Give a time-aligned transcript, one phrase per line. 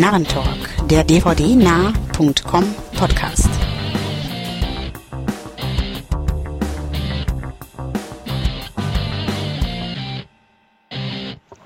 [0.00, 2.64] Narrentalk, der dvdnah.com
[2.96, 3.50] Podcast.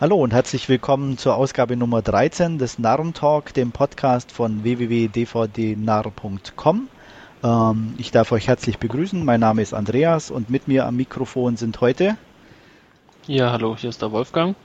[0.01, 6.89] Hallo und herzlich willkommen zur Ausgabe Nummer 13 des Narrentalk, dem Podcast von www.dvdnarr.com.
[7.45, 9.23] Ähm, ich darf euch herzlich begrüßen.
[9.23, 12.17] Mein Name ist Andreas und mit mir am Mikrofon sind heute.
[13.27, 14.57] Ja, hallo, hier ist der Wolfgang.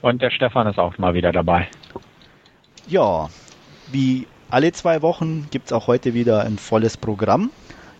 [0.00, 1.68] Und der Stefan ist auch mal wieder dabei.
[2.88, 3.28] Ja,
[3.90, 7.50] wie alle zwei Wochen gibt es auch heute wieder ein volles Programm.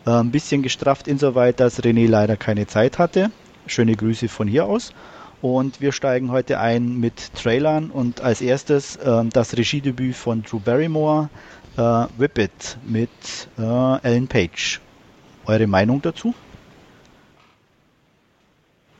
[0.06, 3.30] Äh, ein bisschen gestrafft insoweit, dass René leider keine Zeit hatte.
[3.66, 4.92] Schöne Grüße von hier aus.
[5.40, 10.60] Und wir steigen heute ein mit Trailern und als erstes äh, das Regiedebüt von Drew
[10.60, 11.30] Barrymore,
[11.76, 13.10] äh, Whip It mit
[13.58, 14.80] äh, Ellen Page.
[15.46, 16.34] Eure Meinung dazu?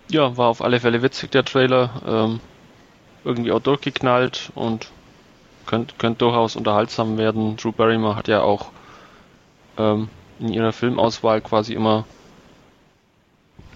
[0.09, 1.91] Ja, war auf alle Fälle witzig, der Trailer.
[2.07, 2.41] Ähm,
[3.25, 4.91] irgendwie auch durchgeknallt und
[5.73, 7.57] könnte könnt durchaus unterhaltsam werden.
[7.57, 8.67] Drew Barrymore hat ja auch
[9.79, 12.05] ähm, in ihrer Filmauswahl quasi immer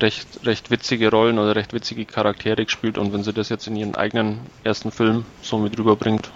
[0.02, 3.76] recht, recht witzige Rollen oder recht witzige Charaktere gespielt und wenn sie das jetzt in
[3.76, 6.30] ihren eigenen ersten Film so mit rüberbringt,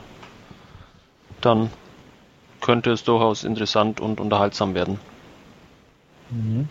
[1.42, 1.69] dann
[2.62, 4.98] könnte es durchaus interessant und unterhaltsam werden.
[6.31, 6.70] Mhm.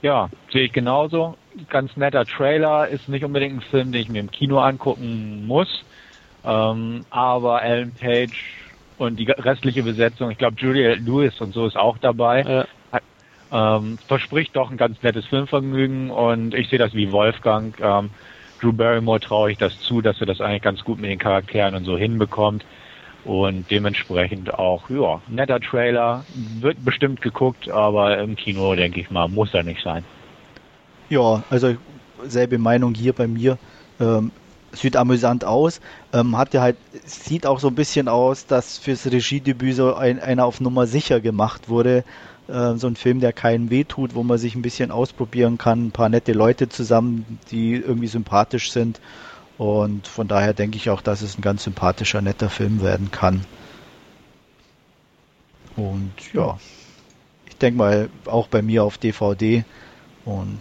[0.00, 1.36] Ja, sehe ich genauso.
[1.68, 5.84] Ganz netter Trailer, ist nicht unbedingt ein Film, den ich mir im Kino angucken muss.
[6.44, 8.36] Ähm, aber Alan Page
[8.98, 12.42] und die restliche Besetzung, ich glaube Julia Lewis und so ist auch dabei.
[12.42, 12.66] Ja.
[13.54, 17.78] Ähm, verspricht doch ein ganz nettes Filmvergnügen und ich sehe das wie Wolfgang.
[17.80, 18.10] Ähm,
[18.60, 21.74] Drew Barrymore traue ich das zu, dass er das eigentlich ganz gut mit den Charakteren
[21.74, 22.64] und so hinbekommt.
[23.24, 26.24] Und dementsprechend auch, ja, netter Trailer,
[26.60, 30.04] wird bestimmt geguckt, aber im Kino, denke ich mal, muss er nicht sein.
[31.08, 31.76] Ja, also
[32.24, 33.58] selbe Meinung hier bei mir.
[34.00, 34.32] Ähm,
[34.72, 35.80] sieht amüsant aus.
[36.12, 40.20] Ähm, hat ja halt, sieht auch so ein bisschen aus, dass fürs Regiedebüt so ein,
[40.20, 42.04] einer auf Nummer sicher gemacht wurde.
[42.48, 45.90] Äh, so ein Film, der keinen wehtut, wo man sich ein bisschen ausprobieren kann, ein
[45.92, 49.00] paar nette Leute zusammen, die irgendwie sympathisch sind.
[49.58, 53.44] Und von daher denke ich auch, dass es ein ganz sympathischer, netter Film werden kann.
[55.76, 56.58] Und ja,
[57.46, 59.64] ich denke mal auch bei mir auf DVD.
[60.24, 60.60] Und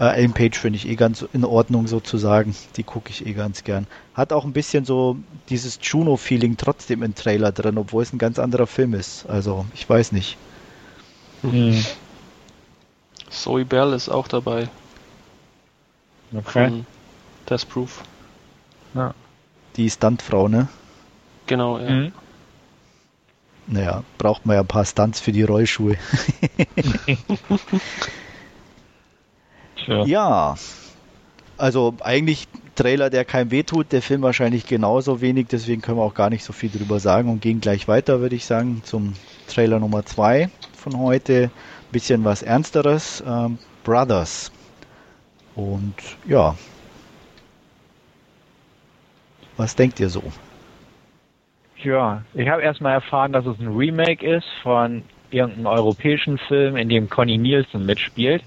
[0.00, 2.56] äh, Ellen Page finde ich eh ganz in Ordnung sozusagen.
[2.76, 3.86] Die gucke ich eh ganz gern.
[4.14, 5.18] Hat auch ein bisschen so
[5.50, 9.26] dieses Juno-Feeling trotzdem im Trailer drin, obwohl es ein ganz anderer Film ist.
[9.28, 10.38] Also, ich weiß nicht.
[11.42, 11.84] Mhm.
[13.28, 14.68] Zoe Bell ist auch dabei.
[16.32, 16.68] Okay.
[16.68, 16.86] Von
[17.44, 18.02] Test Proof.
[18.94, 19.14] Ja.
[19.76, 20.68] Die Stuntfrau, ne?
[21.46, 21.90] Genau, ja.
[21.90, 22.12] Mhm.
[23.66, 25.96] Naja, braucht man ja ein paar Stunts für die Rollschuhe.
[29.86, 30.04] Ja.
[30.04, 30.54] ja.
[31.56, 36.14] Also eigentlich Trailer, der keinem wehtut, der Film wahrscheinlich genauso wenig, deswegen können wir auch
[36.14, 39.14] gar nicht so viel drüber sagen und gehen gleich weiter, würde ich sagen, zum
[39.48, 41.50] Trailer Nummer 2 von heute.
[41.92, 44.52] Bisschen was Ernsteres, ähm, Brothers.
[45.56, 45.94] Und
[46.26, 46.54] ja.
[49.56, 50.22] Was denkt ihr so?
[51.82, 56.88] Ja, ich habe erstmal erfahren, dass es ein Remake ist von irgendeinem europäischen Film, in
[56.88, 58.42] dem Conny Nielsen mitspielt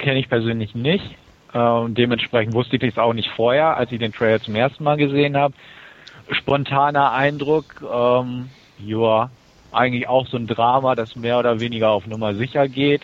[0.00, 1.04] kenne ich persönlich nicht.
[1.52, 4.96] Äh, dementsprechend wusste ich das auch nicht vorher, als ich den Trailer zum ersten Mal
[4.96, 5.54] gesehen habe.
[6.30, 9.30] Spontaner Eindruck, ähm, ja,
[9.72, 13.02] eigentlich auch so ein Drama, das mehr oder weniger auf Nummer sicher geht.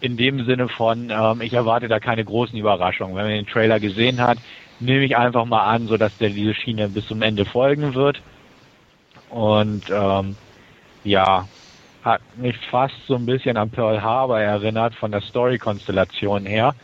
[0.00, 3.16] In dem Sinne von, ähm, ich erwarte da keine großen Überraschungen.
[3.16, 4.38] Wenn man den Trailer gesehen hat,
[4.80, 8.20] nehme ich einfach mal an, so dass der diese Schiene bis zum Ende folgen wird.
[9.30, 10.36] Und ähm,
[11.04, 11.48] ja,
[12.04, 16.74] hat mich fast so ein bisschen an Pearl Harbor erinnert von der Story-Konstellation her.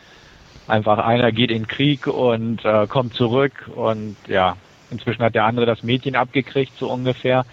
[0.67, 4.57] Einfach einer geht in Krieg und äh, kommt zurück und ja,
[4.91, 7.45] inzwischen hat der andere das Mädchen abgekriegt, so ungefähr.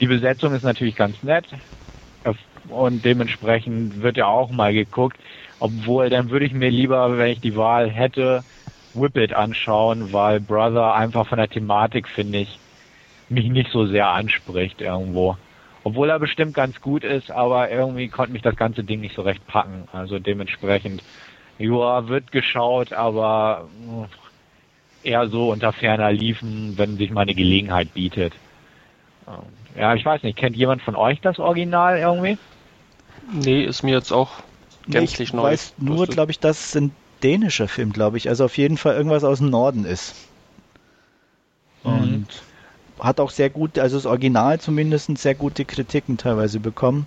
[0.00, 1.46] Die Besetzung ist natürlich ganz nett
[2.68, 5.16] und dementsprechend wird ja auch mal geguckt.
[5.58, 8.44] Obwohl, dann würde ich mir lieber, wenn ich die Wahl hätte,
[8.94, 12.60] Whip It anschauen, weil Brother einfach von der Thematik, finde ich,
[13.28, 15.36] mich nicht so sehr anspricht irgendwo.
[15.84, 19.22] Obwohl er bestimmt ganz gut ist, aber irgendwie konnte mich das ganze Ding nicht so
[19.22, 19.88] recht packen.
[19.92, 21.02] Also dementsprechend,
[21.58, 23.68] ja, wird geschaut, aber
[25.04, 28.32] äh, eher so unter ferner liefen, wenn sich mal eine Gelegenheit bietet.
[29.26, 32.38] Ähm, ja, ich weiß nicht, kennt jemand von euch das Original irgendwie?
[33.32, 34.30] Nee, ist mir jetzt auch
[34.86, 35.52] gänzlich nee, ich neu.
[35.52, 38.28] Ich weiß nur, glaube ich, dass es ein dänischer Film, glaube ich.
[38.28, 40.14] Also auf jeden Fall irgendwas aus dem Norden ist.
[41.84, 42.26] Mhm.
[43.02, 47.06] Hat auch sehr gut, also das Original zumindest sehr gute Kritiken teilweise bekommen.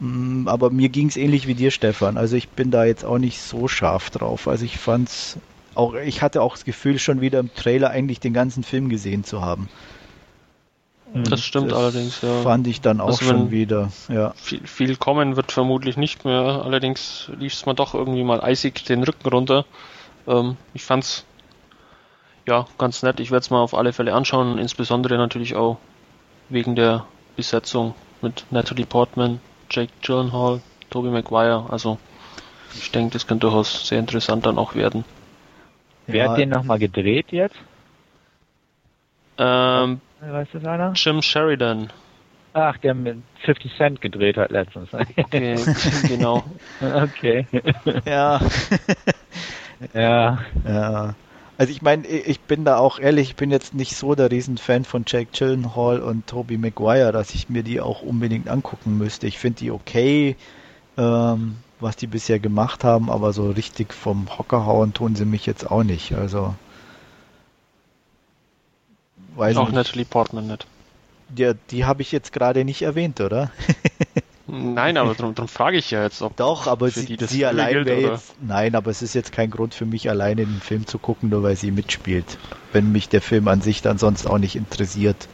[0.00, 2.16] Mm, aber mir ging es ähnlich wie dir, Stefan.
[2.16, 4.48] Also ich bin da jetzt auch nicht so scharf drauf.
[4.48, 5.36] Also ich fand es
[5.76, 9.22] auch, ich hatte auch das Gefühl, schon wieder im Trailer eigentlich den ganzen Film gesehen
[9.22, 9.68] zu haben.
[11.14, 12.42] Das stimmt das allerdings, ja.
[12.42, 14.32] Fand ich dann auch Also schon wenn- wieder, ja.
[14.36, 16.62] Viel, viel kommen wird vermutlich nicht mehr.
[16.64, 19.64] Allerdings lief es mir doch irgendwie mal eisig den Rücken runter.
[20.26, 21.24] Ähm, ich fand's
[22.48, 23.20] ja ganz nett.
[23.20, 24.58] Ich werde es mal auf alle Fälle anschauen.
[24.58, 25.78] Insbesondere natürlich auch
[26.48, 27.04] wegen der
[27.36, 29.40] Besetzung mit Natalie Portman,
[29.70, 30.60] Jake Gyllenhaal,
[30.90, 31.66] Tobey Maguire.
[31.70, 31.98] Also
[32.74, 35.04] ich denke, das könnte durchaus sehr interessant dann auch werden.
[36.06, 36.30] Wer Ja.
[36.30, 37.56] hat den nochmal gedreht jetzt?
[39.36, 40.92] Ähm, Weiß das einer?
[40.94, 41.92] Jim Sheridan.
[42.54, 44.88] Ach, der mit 50 Cent gedreht hat letztens.
[44.92, 45.56] Okay,
[46.08, 46.42] genau.
[46.80, 47.46] okay.
[48.04, 48.40] Ja,
[49.94, 50.38] ja.
[50.66, 51.14] ja.
[51.58, 54.84] Also ich meine, ich bin da auch ehrlich, ich bin jetzt nicht so der Riesenfan
[54.84, 59.26] von Jake Gyllenhaal und Tobey Maguire, dass ich mir die auch unbedingt angucken müsste.
[59.26, 60.36] Ich finde die okay,
[60.96, 65.46] ähm, was die bisher gemacht haben, aber so richtig vom Hocker hauen tun sie mich
[65.46, 66.12] jetzt auch nicht.
[66.12, 66.54] Also
[69.34, 69.74] weiß auch nicht.
[69.74, 70.64] Natalie Portman nicht.
[71.28, 73.50] Die, die habe ich jetzt gerade nicht erwähnt, oder?
[74.50, 78.12] Nein, aber darum, darum frage ich ja jetzt, ob Doch, aber sie, sie allein wäre
[78.14, 78.34] jetzt.
[78.40, 81.42] Nein, aber es ist jetzt kein Grund für mich, alleine den Film zu gucken, nur
[81.42, 82.38] weil sie mitspielt.
[82.72, 85.28] Wenn mich der Film an sich dann sonst auch nicht interessiert.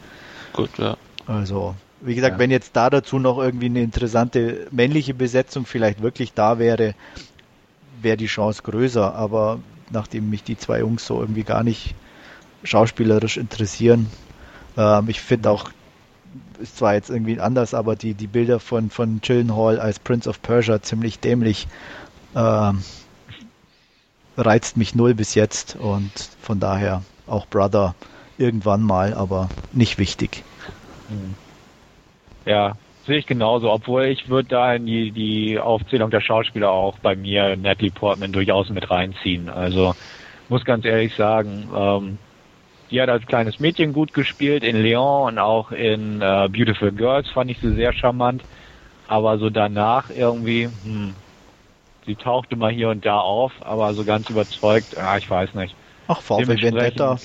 [0.53, 0.97] gut, ja.
[1.25, 2.39] Also, wie gesagt, Ja.
[2.39, 6.93] wenn jetzt da dazu noch irgendwie eine interessante männliche Besetzung vielleicht wirklich da wäre,
[8.01, 9.15] wäre die Chance größer.
[9.15, 9.59] Aber
[9.89, 11.95] nachdem mich die zwei Jungs so irgendwie gar nicht
[12.63, 14.09] schauspielerisch interessieren,
[14.77, 15.71] ähm, ich finde auch,
[16.59, 20.41] ist zwar jetzt irgendwie anders, aber die, die Bilder von, von Gyllenhaal als Prince of
[20.41, 21.67] Persia ziemlich dämlich.
[22.35, 22.83] Ähm,
[24.37, 26.11] reizt mich null bis jetzt und
[26.41, 27.95] von daher auch Brother
[28.37, 30.43] irgendwann mal, aber nicht wichtig.
[32.45, 32.73] Ja,
[33.05, 37.15] sehe ich genauso, obwohl ich würde da in die, die Aufzählung der Schauspieler auch bei
[37.15, 39.49] mir Natalie Portman durchaus mit reinziehen.
[39.49, 39.95] Also
[40.49, 42.17] muss ganz ehrlich sagen, ähm,
[42.95, 47.29] die hat als kleines Mädchen gut gespielt in Leon und auch in äh, Beautiful Girls
[47.31, 48.41] fand ich sie sehr charmant.
[49.09, 51.13] Aber so danach irgendwie, hm,
[52.05, 55.75] sie tauchte mal hier und da auf, aber so ganz überzeugt, ja, ich weiß nicht.
[56.07, 57.17] Ach, VW Vendetta.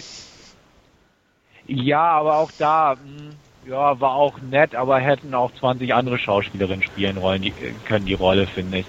[1.69, 3.31] Ja, aber auch da, hm,
[3.70, 7.52] ja, war auch nett, aber hätten auch 20 andere Schauspielerinnen spielen rollen, die,
[7.87, 8.87] können die Rolle, finde ich.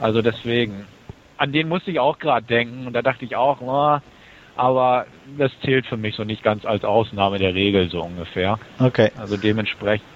[0.00, 0.86] Also deswegen.
[1.38, 4.02] An den musste ich auch gerade denken und da dachte ich auch, ah,
[4.56, 5.06] aber
[5.38, 8.58] das zählt für mich so nicht ganz als Ausnahme der Regel so ungefähr.
[8.78, 9.10] Okay.
[9.18, 10.06] Also dementsprechend.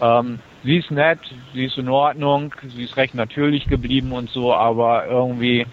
[0.00, 1.18] Ähm, sie ist nett,
[1.52, 5.66] sie ist in Ordnung, sie ist recht natürlich geblieben und so, aber irgendwie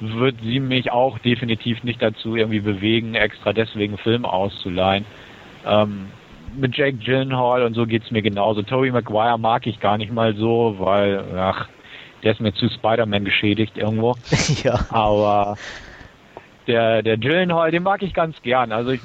[0.00, 5.04] wird sie mich auch definitiv nicht dazu irgendwie bewegen, extra deswegen Film auszuleihen.
[5.66, 6.08] Ähm,
[6.56, 8.62] mit Jake Gyllenhaal und so geht's mir genauso.
[8.62, 11.68] Tobey Maguire mag ich gar nicht mal so, weil, ach,
[12.22, 14.16] der ist mir zu Spider-Man geschädigt irgendwo.
[14.62, 14.80] ja.
[14.90, 15.56] Aber
[16.66, 18.72] der, der Gyllenhaal, den mag ich ganz gern.
[18.72, 19.02] Also ich,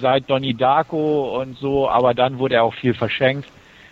[0.00, 3.48] seit Donnie Darko und so, aber dann wurde er auch viel verschenkt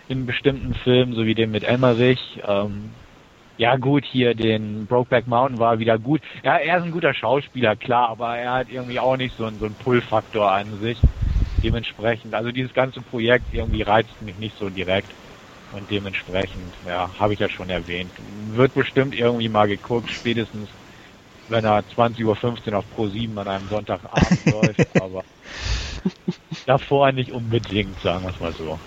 [0.07, 2.19] in bestimmten Filmen, so wie den mit Emmerich.
[2.47, 2.91] Ähm,
[3.57, 6.21] ja gut, hier den Brokeback Mountain war wieder gut.
[6.43, 9.65] Ja, er ist ein guter Schauspieler, klar, aber er hat irgendwie auch nicht so so
[9.65, 10.99] einen Pull-Faktor an sich.
[11.61, 15.13] Dementsprechend, also dieses ganze Projekt irgendwie reizt mich nicht so direkt.
[15.71, 18.13] Und dementsprechend, ja, habe ich ja schon erwähnt.
[18.17, 20.69] Wird bestimmt irgendwie mal geguckt, spätestens
[21.49, 25.23] wenn er 20.15 Uhr auf Pro 7 an einem Sonntagabend läuft, aber
[26.65, 28.79] davor nicht unbedingt, sagen wir es mal so.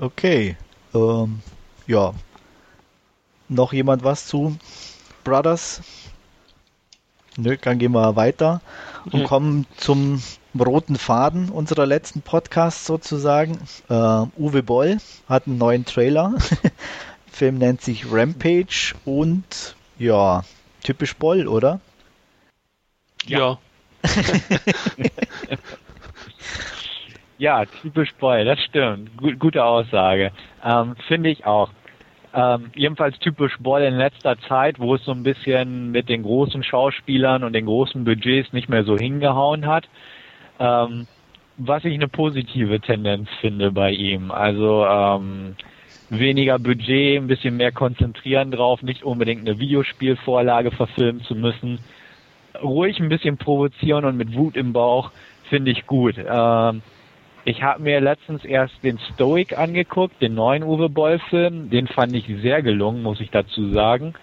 [0.00, 0.56] Okay.
[0.94, 1.40] Ähm,
[1.86, 2.12] ja.
[3.48, 4.56] Noch jemand was zu
[5.22, 5.82] Brothers?
[7.36, 8.60] Nö, dann gehen wir weiter
[9.10, 9.26] und Ja.
[9.26, 10.22] kommen zum
[10.58, 13.58] roten Faden unserer letzten Podcast sozusagen.
[13.88, 13.94] Äh,
[14.38, 16.34] Uwe Boll hat einen neuen Trailer.
[17.30, 20.42] Film nennt sich Rampage und ja,
[20.82, 21.80] typisch Boll, oder?
[23.26, 23.58] Ja.
[27.38, 29.16] Ja, typisch Boy, das stimmt.
[29.16, 30.32] Gut, gute Aussage.
[30.64, 31.70] Ähm, Finde ich auch.
[32.34, 36.64] Ähm, jedenfalls typisch Boll in letzter Zeit, wo es so ein bisschen mit den großen
[36.64, 39.88] Schauspielern und den großen Budgets nicht mehr so hingehauen hat.
[40.58, 41.06] Ähm,
[41.56, 44.32] was ich eine positive Tendenz finde bei ihm.
[44.32, 45.54] Also ähm,
[46.18, 51.78] weniger Budget, ein bisschen mehr konzentrieren drauf, nicht unbedingt eine Videospielvorlage verfilmen zu müssen.
[52.62, 55.10] Ruhig ein bisschen provozieren und mit Wut im Bauch
[55.48, 56.16] finde ich gut.
[56.18, 56.82] Ähm,
[57.44, 61.68] ich habe mir letztens erst den Stoic angeguckt, den neuen Uwe Boll-Film.
[61.68, 64.14] Den fand ich sehr gelungen, muss ich dazu sagen.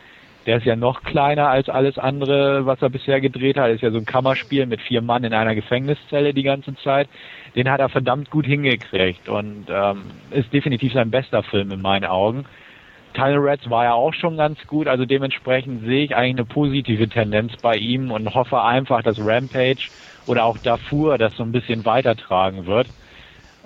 [0.45, 3.69] Der ist ja noch kleiner als alles andere, was er bisher gedreht hat.
[3.69, 7.07] Ist ja so ein Kammerspiel mit vier Mann in einer Gefängniszelle die ganze Zeit.
[7.55, 12.05] Den hat er verdammt gut hingekriegt und ähm, ist definitiv sein bester Film in meinen
[12.05, 12.45] Augen.
[13.13, 17.09] Tunnel Rats war ja auch schon ganz gut, also dementsprechend sehe ich eigentlich eine positive
[17.09, 19.89] Tendenz bei ihm und hoffe einfach, dass Rampage
[20.25, 22.87] oder auch Darfur das so ein bisschen weitertragen wird.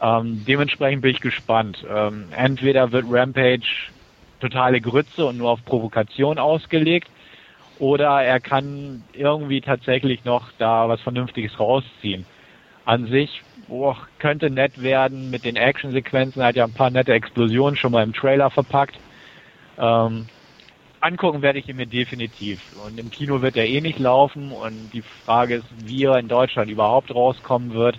[0.02, 1.86] Ähm, dementsprechend bin ich gespannt.
[1.90, 3.92] Ähm, entweder wird Rampage
[4.50, 7.10] totale Grütze und nur auf Provokation ausgelegt,
[7.80, 12.26] oder er kann irgendwie tatsächlich noch da was Vernünftiges rausziehen.
[12.86, 17.14] An sich boah, könnte nett werden mit den Actionsequenzen, er hat ja ein paar nette
[17.14, 18.96] Explosionen schon mal im Trailer verpackt.
[19.78, 20.28] Ähm,
[21.02, 22.60] angucken werde ich ihn mir definitiv.
[22.86, 26.28] Und im Kino wird er eh nicht laufen und die Frage ist, wie er in
[26.28, 27.98] Deutschland überhaupt rauskommen wird.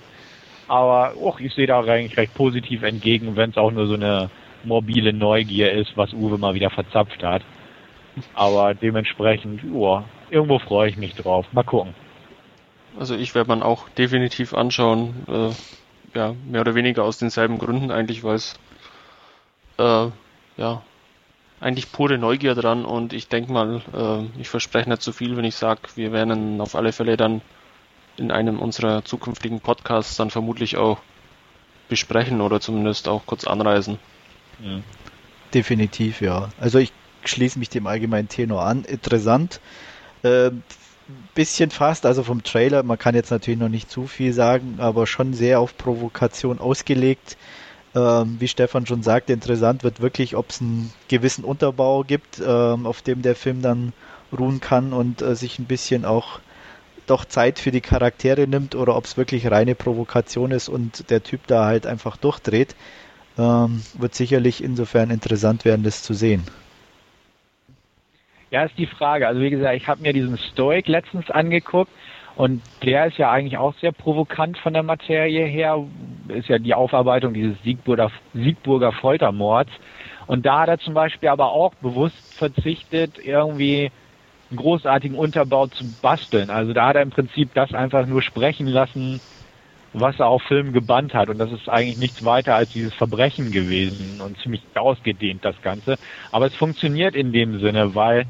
[0.68, 4.30] Aber och, ich sehe da eigentlich recht positiv entgegen, wenn es auch nur so eine
[4.66, 7.42] mobile Neugier ist, was Uwe mal wieder verzapft hat.
[8.34, 11.46] Aber dementsprechend, ja, irgendwo freue ich mich drauf.
[11.52, 11.94] Mal gucken.
[12.98, 15.14] Also ich werde man auch definitiv anschauen.
[15.28, 15.50] Äh,
[16.16, 18.58] ja, mehr oder weniger aus denselben Gründen eigentlich, weil es
[19.78, 20.08] äh,
[20.56, 20.82] ja
[21.60, 25.44] eigentlich pure Neugier dran und ich denke mal, äh, ich verspreche nicht zu viel, wenn
[25.44, 27.42] ich sage, wir werden auf alle Fälle dann
[28.16, 30.98] in einem unserer zukünftigen Podcasts dann vermutlich auch
[31.88, 33.98] besprechen oder zumindest auch kurz anreisen.
[35.54, 36.50] Definitiv, ja.
[36.60, 36.92] Also ich
[37.24, 38.84] schließe mich dem allgemeinen Tenor an.
[38.84, 39.60] Interessant.
[40.22, 40.50] Äh,
[41.34, 45.06] bisschen fast, also vom Trailer, man kann jetzt natürlich noch nicht zu viel sagen, aber
[45.06, 47.36] schon sehr auf Provokation ausgelegt.
[47.94, 52.86] Ähm, wie Stefan schon sagte, interessant wird wirklich, ob es einen gewissen Unterbau gibt, ähm,
[52.86, 53.92] auf dem der Film dann
[54.36, 56.40] ruhen kann und äh, sich ein bisschen auch
[57.06, 61.22] doch Zeit für die Charaktere nimmt oder ob es wirklich reine Provokation ist und der
[61.22, 62.74] Typ da halt einfach durchdreht.
[63.38, 66.44] Ähm, wird sicherlich insofern interessant werden, das zu sehen.
[68.50, 69.26] Ja, ist die Frage.
[69.26, 71.90] Also wie gesagt, ich habe mir diesen Stoic letztens angeguckt
[72.36, 75.84] und der ist ja eigentlich auch sehr provokant von der Materie her.
[76.28, 79.72] Ist ja die Aufarbeitung dieses Siegburger, Siegburger Foltermords.
[80.26, 83.90] Und da hat er zum Beispiel aber auch bewusst verzichtet, irgendwie
[84.50, 86.50] einen großartigen Unterbau zu basteln.
[86.50, 89.20] Also da hat er im Prinzip das einfach nur sprechen lassen,
[89.98, 91.28] was er auf Film gebannt hat.
[91.28, 95.96] Und das ist eigentlich nichts weiter als dieses Verbrechen gewesen und ziemlich ausgedehnt das Ganze.
[96.30, 98.26] Aber es funktioniert in dem Sinne, weil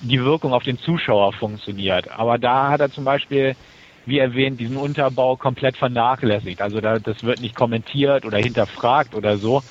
[0.00, 2.10] die Wirkung auf den Zuschauer funktioniert.
[2.10, 3.56] Aber da hat er zum Beispiel,
[4.04, 6.60] wie erwähnt, diesen Unterbau komplett vernachlässigt.
[6.60, 9.62] Also da, das wird nicht kommentiert oder hinterfragt oder so.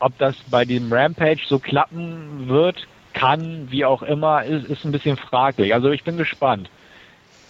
[0.00, 4.92] Ob das bei dem Rampage so klappen wird, kann, wie auch immer, ist, ist ein
[4.92, 5.74] bisschen fraglich.
[5.74, 6.70] Also ich bin gespannt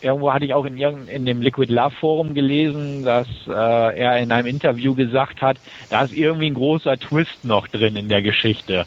[0.01, 4.33] irgendwo hatte ich auch in, in dem Liquid Love Forum gelesen, dass äh, er in
[4.33, 8.87] einem Interview gesagt hat, da ist irgendwie ein großer Twist noch drin in der Geschichte.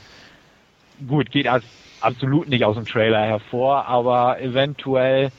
[1.08, 1.66] Gut, geht als
[2.00, 5.32] absolut nicht aus dem Trailer hervor, aber eventuell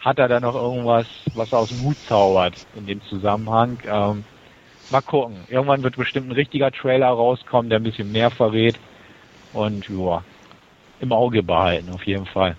[0.00, 3.78] hat er da noch irgendwas, was er aus dem Hut zaubert in dem Zusammenhang.
[3.86, 4.24] Ähm,
[4.90, 5.36] mal gucken.
[5.48, 8.78] Irgendwann wird bestimmt ein richtiger Trailer rauskommen, der ein bisschen mehr verrät.
[9.52, 10.22] Und ja,
[11.00, 12.56] im Auge behalten, auf jeden Fall.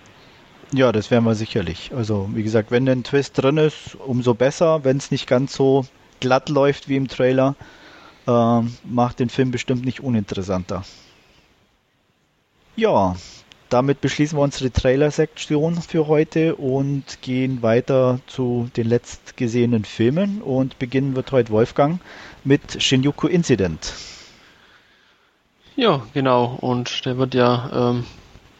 [0.72, 1.92] Ja, das werden wir sicherlich.
[1.94, 4.84] Also, wie gesagt, wenn ein Twist drin ist, umso besser.
[4.84, 5.86] Wenn es nicht ganz so
[6.20, 7.54] glatt läuft wie im Trailer,
[8.26, 10.84] äh, macht den Film bestimmt nicht uninteressanter.
[12.74, 13.16] Ja,
[13.68, 20.42] damit beschließen wir unsere Trailer-Sektion für heute und gehen weiter zu den letztgesehenen Filmen.
[20.42, 22.00] Und beginnen wird heute Wolfgang
[22.44, 23.94] mit Shinjuku Incident.
[25.76, 26.56] Ja, genau.
[26.60, 28.04] Und der wird ja ähm,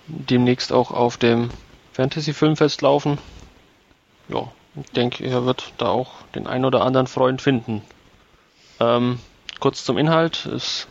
[0.06, 1.50] demnächst auch auf dem
[1.96, 3.16] Fantasy-Filmfest laufen.
[4.28, 7.80] Ja, ich denke, er wird da auch den einen oder anderen Freund finden.
[8.80, 9.18] Ähm,
[9.60, 10.88] kurz zum Inhalt ist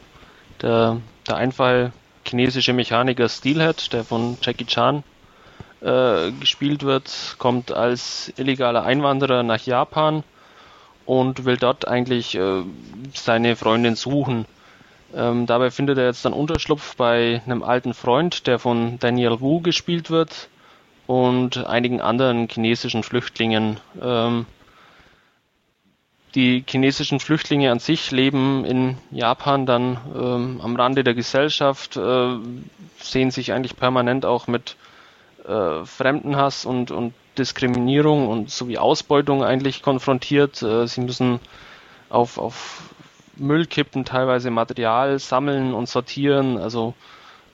[0.64, 0.98] der,
[1.28, 1.92] der einfache
[2.28, 5.04] chinesische Mechaniker Steelhead, der von Jackie Chan
[5.82, 10.24] äh, gespielt wird, kommt als illegaler Einwanderer nach Japan
[11.06, 12.64] und will dort eigentlich äh,
[13.14, 14.48] seine Freundin suchen.
[15.14, 19.62] Ähm, dabei findet er jetzt dann Unterschlupf bei einem alten Freund, der von Daniel Wu
[19.62, 20.50] gespielt wird
[21.08, 23.80] und einigen anderen chinesischen Flüchtlingen.
[24.02, 24.46] Ähm,
[26.36, 32.36] die chinesischen Flüchtlinge an sich leben in Japan dann ähm, am Rande der Gesellschaft, äh,
[33.00, 34.76] sehen sich eigentlich permanent auch mit
[35.48, 40.62] äh, Fremdenhass und, und Diskriminierung und sowie Ausbeutung eigentlich konfrontiert.
[40.62, 41.40] Äh, sie müssen
[42.10, 42.94] auf, auf
[43.38, 46.94] Müllkippen teilweise Material sammeln und sortieren, also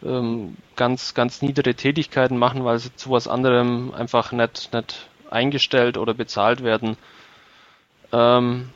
[0.04, 5.98] ähm, ganz, ganz niedere Tätigkeiten machen, weil sie zu was anderem einfach nicht, nicht eingestellt
[5.98, 6.98] oder bezahlt werden.
[8.12, 8.70] Ähm,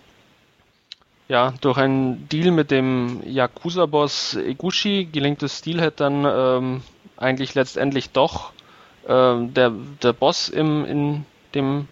[1.27, 6.81] ja, durch einen Deal mit dem Yakuza-Boss Eguchi gelingt es Steelhead dann ähm,
[7.17, 8.51] eigentlich letztendlich doch,
[9.07, 9.71] ähm, der,
[10.03, 11.87] der Boss im, in dem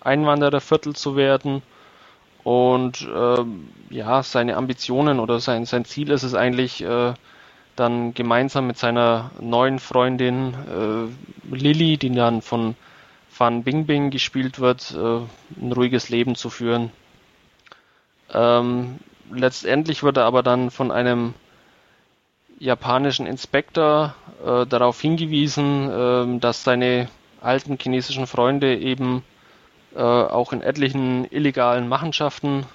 [0.00, 1.62] Einwandererviertel zu werden.
[2.44, 7.14] Und ähm, ja, seine Ambitionen oder sein, sein Ziel ist es eigentlich, äh,
[7.76, 12.74] dann gemeinsam mit seiner neuen Freundin äh, Lilly, die dann von
[13.30, 15.20] Fan Bingbing gespielt wird, äh,
[15.60, 16.90] ein ruhiges Leben zu führen.
[18.32, 18.98] Ähm,
[19.30, 21.34] letztendlich wird er aber dann von einem
[22.58, 24.14] japanischen Inspektor
[24.44, 25.90] äh, darauf hingewiesen,
[26.36, 27.08] äh, dass seine
[27.40, 29.22] alten chinesischen Freunde eben
[29.94, 32.66] äh, auch in etlichen illegalen Machenschaften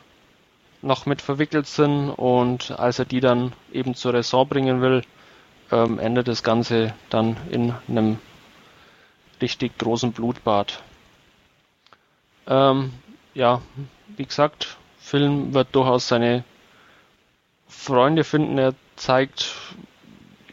[0.81, 5.03] noch mit verwickelt sind und als er die dann eben zur Raison bringen will,
[5.71, 8.17] ähm, endet das Ganze dann in einem
[9.41, 10.81] richtig großen Blutbad.
[12.47, 12.93] Ähm,
[13.33, 13.61] ja,
[14.17, 16.43] wie gesagt, Film wird durchaus seine
[17.67, 18.57] Freunde finden.
[18.57, 19.55] Er zeigt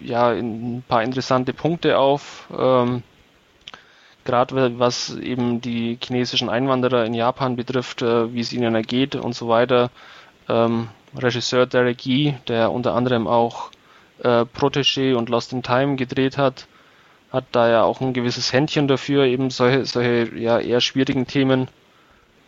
[0.01, 2.49] ja ein paar interessante Punkte auf.
[2.57, 3.03] Ähm,
[4.25, 9.35] gerade was eben die chinesischen Einwanderer in Japan betrifft, äh, wie es ihnen ergeht und
[9.35, 9.91] so weiter.
[10.49, 13.71] Ähm, Regisseur Derek Yee, der unter anderem auch
[14.23, 16.67] äh, Protégé und Lost in Time gedreht hat,
[17.33, 21.69] hat da ja auch ein gewisses Händchen dafür, eben solche, solche ja, eher schwierigen Themen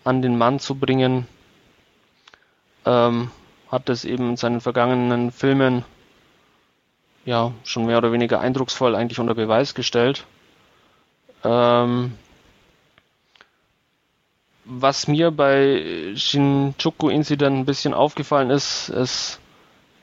[0.05, 1.27] an den Mann zu bringen.
[2.87, 3.31] Ähm,
[3.71, 5.85] hat das eben in seinen vergangenen Filmen
[7.25, 10.25] ja schon mehr oder weniger eindrucksvoll eigentlich unter Beweis gestellt.
[11.45, 12.15] Ähm,
[14.65, 19.41] was mir bei Shinjuku Incident ein bisschen aufgefallen ist, es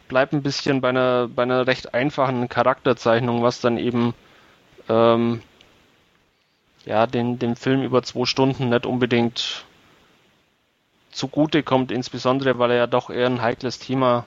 [0.07, 4.13] bleibt ein bisschen bei einer, bei einer recht einfachen Charakterzeichnung, was dann eben
[4.89, 5.41] ähm,
[6.85, 9.65] ja, den, dem Film über zwei Stunden nicht unbedingt
[11.11, 14.25] zugute kommt, insbesondere weil er ja doch eher ein heikles Thema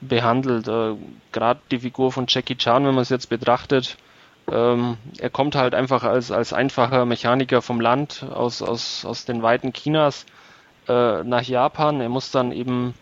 [0.00, 0.68] behandelt.
[0.68, 0.94] Äh,
[1.32, 3.96] Gerade die Figur von Jackie Chan, wenn man es jetzt betrachtet,
[4.50, 9.42] ähm, er kommt halt einfach als, als einfacher Mechaniker vom Land aus, aus, aus den
[9.42, 10.26] Weiten Chinas
[10.88, 12.00] äh, nach Japan.
[12.00, 12.94] Er muss dann eben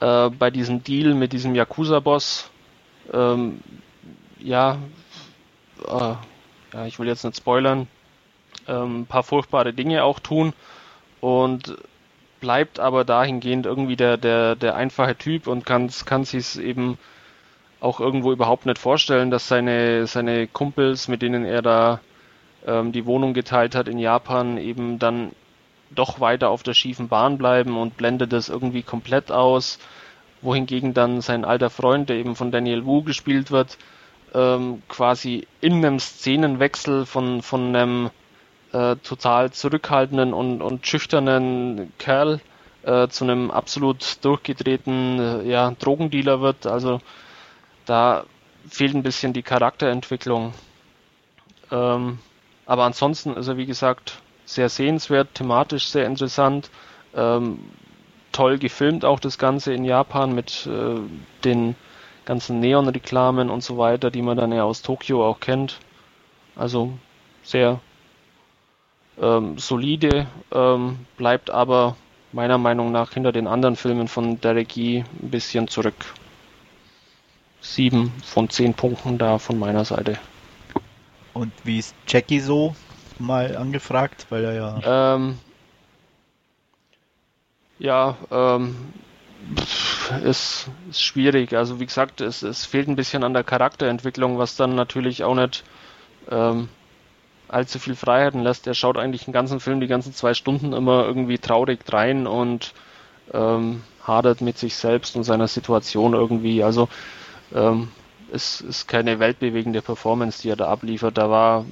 [0.00, 2.50] äh, bei diesem Deal mit diesem Yakuza-Boss,
[3.12, 3.60] ähm,
[4.38, 4.78] ja,
[5.86, 6.14] äh,
[6.72, 7.88] ja, ich will jetzt nicht spoilern,
[8.68, 10.52] ähm, ein paar furchtbare Dinge auch tun
[11.20, 11.76] und
[12.40, 16.98] bleibt aber dahingehend irgendwie der, der, der einfache Typ und kann, kann sich eben
[17.80, 22.00] auch irgendwo überhaupt nicht vorstellen, dass seine, seine Kumpels, mit denen er da
[22.66, 25.32] ähm, die Wohnung geteilt hat in Japan, eben dann
[25.90, 29.78] doch weiter auf der schiefen Bahn bleiben und blendet das irgendwie komplett aus,
[30.42, 33.78] wohingegen dann sein alter Freund, der eben von Daniel Wu gespielt wird,
[34.34, 38.10] ähm, quasi in einem Szenenwechsel von, von einem
[38.72, 42.40] äh, total zurückhaltenden und, und schüchternen Kerl
[42.82, 46.66] äh, zu einem absolut durchgedrehten äh, ja, Drogendealer wird.
[46.66, 47.00] Also
[47.86, 48.24] da
[48.68, 50.52] fehlt ein bisschen die Charakterentwicklung.
[51.70, 52.18] Ähm,
[52.66, 56.70] aber ansonsten, also wie gesagt, sehr sehenswert, thematisch sehr interessant,
[57.14, 57.58] ähm,
[58.32, 61.00] toll gefilmt auch das Ganze in Japan mit äh,
[61.44, 61.74] den
[62.24, 65.78] ganzen Neon-Reklamen und so weiter, die man dann ja aus Tokio auch kennt.
[66.56, 66.92] Also
[67.42, 67.80] sehr
[69.20, 71.96] ähm, solide, ähm, bleibt aber
[72.32, 75.94] meiner Meinung nach hinter den anderen Filmen von Derek Yee ein bisschen zurück
[77.74, 80.18] sieben von zehn Punkten da von meiner Seite.
[81.32, 82.74] Und wie ist Jackie so?
[83.18, 85.14] Mal angefragt, weil er ja.
[85.14, 85.38] Ähm,
[87.78, 88.76] ja, ähm,
[90.24, 91.54] ist, ist schwierig.
[91.54, 95.34] Also wie gesagt, es, es fehlt ein bisschen an der Charakterentwicklung, was dann natürlich auch
[95.34, 95.64] nicht
[96.30, 96.68] ähm,
[97.48, 98.66] allzu viel Freiheiten lässt.
[98.66, 102.72] Er schaut eigentlich den ganzen Film, die ganzen zwei Stunden immer irgendwie traurig rein und
[103.32, 106.62] ähm, hadert mit sich selbst und seiner Situation irgendwie.
[106.62, 106.88] Also
[107.54, 107.88] ähm,
[108.32, 111.16] es ist keine weltbewegende Performance, die er da abliefert.
[111.16, 111.64] Da war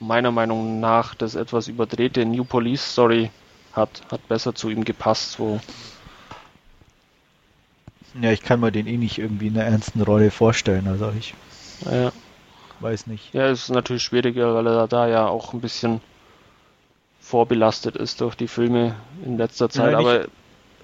[0.00, 3.30] meiner Meinung nach das etwas überdrehte New Police Story
[3.72, 5.32] hat, hat besser zu ihm gepasst.
[5.32, 5.60] So.
[8.20, 10.88] Ja, ich kann mir den eh nicht irgendwie in einer ernsten Rolle vorstellen.
[10.88, 11.34] Also ich
[11.84, 12.10] ja.
[12.80, 13.32] weiß nicht.
[13.32, 16.00] Ja, es ist natürlich schwieriger, weil er da ja auch ein bisschen
[17.20, 19.92] vorbelastet ist durch die Filme in letzter Zeit.
[19.92, 20.26] Ja, aber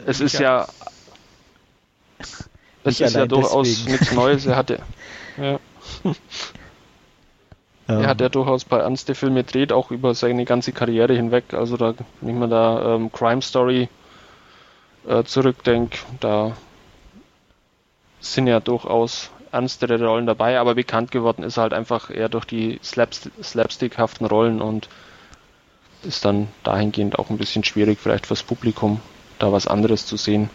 [0.05, 0.69] es ist ja
[2.87, 4.46] das ist ja durchaus nichts Neues.
[4.46, 4.79] Er hatte,
[5.37, 5.59] ja.
[7.88, 8.07] er ähm.
[8.07, 11.53] hat ja durchaus bei ernste Filme dreht, auch über seine ganze Karriere hinweg.
[11.53, 13.88] Also da, wenn ich mir da ähm, Crime Story
[15.09, 16.57] äh, zurückdenke, da
[18.20, 22.79] sind ja durchaus ernstere Rollen dabei, aber bekannt geworden ist halt einfach eher durch die
[22.83, 24.88] Slapst slapstickhaften Rollen und
[26.03, 29.01] ist dann dahingehend auch ein bisschen schwierig, vielleicht fürs Publikum
[29.38, 30.51] da was anderes zu sehen.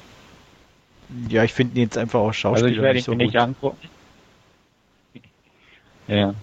[1.29, 3.35] Ja, ich finde ihn jetzt einfach auch Schauspieler Also ich werde ihn so mir nicht
[3.35, 3.89] angucken.
[6.07, 6.33] Ja.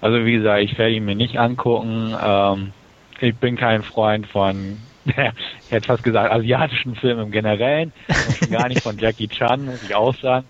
[0.00, 2.14] Also wie gesagt, ich werde ihn mir nicht angucken.
[2.20, 2.72] Ähm,
[3.20, 7.92] ich bin kein Freund von, ich hätte fast gesagt, asiatischen Filmen im Generellen.
[8.40, 10.46] Und gar nicht von Jackie Chan, muss ich auch sagen.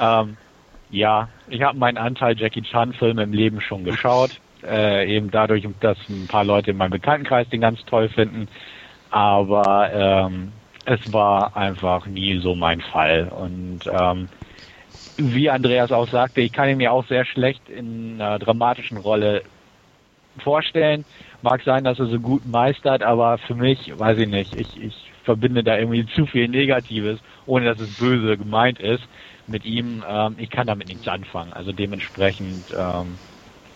[0.00, 0.36] Ähm,
[0.90, 4.40] ja, ich habe meinen Anteil Jackie Chan-Filme im Leben schon geschaut.
[4.66, 8.48] Äh, eben dadurch, dass ein paar Leute in meinem Bekanntenkreis den ganz toll finden.
[9.10, 10.52] Aber ähm,
[10.88, 13.28] es war einfach nie so mein Fall.
[13.28, 14.28] Und ähm,
[15.16, 19.42] wie Andreas auch sagte, ich kann ihn mir auch sehr schlecht in einer dramatischen Rolle
[20.42, 21.04] vorstellen.
[21.42, 24.94] Mag sein, dass er so gut meistert, aber für mich, weiß ich nicht, ich, ich
[25.24, 29.02] verbinde da irgendwie zu viel Negatives, ohne dass es böse gemeint ist
[29.46, 30.02] mit ihm.
[30.08, 31.52] Ähm, ich kann damit nichts anfangen.
[31.52, 33.18] Also dementsprechend, ähm,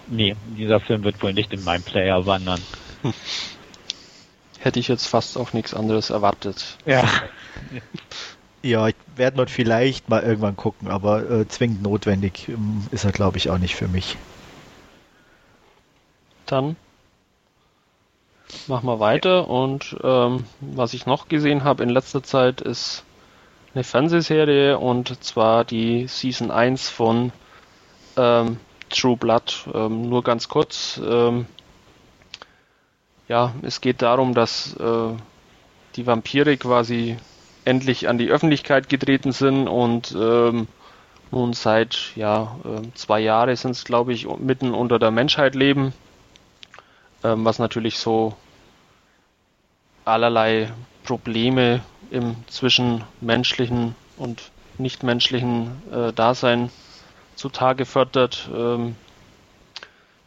[0.06, 2.66] nee, dieser Film wird wohl nicht in meinen Player wandern.
[4.62, 6.78] Hätte ich jetzt fast auch nichts anderes erwartet.
[6.86, 7.04] Ja.
[8.64, 13.10] Ja, ich werde dort vielleicht mal irgendwann gucken, aber äh, zwingend notwendig ähm, ist er,
[13.10, 14.16] glaube ich, auch nicht für mich.
[16.46, 16.76] Dann
[18.68, 23.02] machen wir weiter und ähm, was ich noch gesehen habe in letzter Zeit ist
[23.74, 27.32] eine Fernsehserie und zwar die Season 1 von
[28.16, 28.58] ähm,
[28.90, 29.68] True Blood.
[29.74, 31.00] Ähm, nur ganz kurz.
[33.32, 35.14] Ähm, ja, es geht darum, dass äh,
[35.96, 37.16] die Vampire quasi
[37.64, 40.68] endlich an die Öffentlichkeit getreten sind und ähm,
[41.30, 45.94] nun seit ja, äh, zwei Jahren sind es, glaube ich, mitten unter der Menschheit leben,
[47.24, 48.34] ähm, was natürlich so
[50.04, 50.70] allerlei
[51.04, 56.70] Probleme im zwischenmenschlichen und nichtmenschlichen äh, Dasein
[57.36, 58.50] zutage fördert.
[58.54, 58.96] Ähm,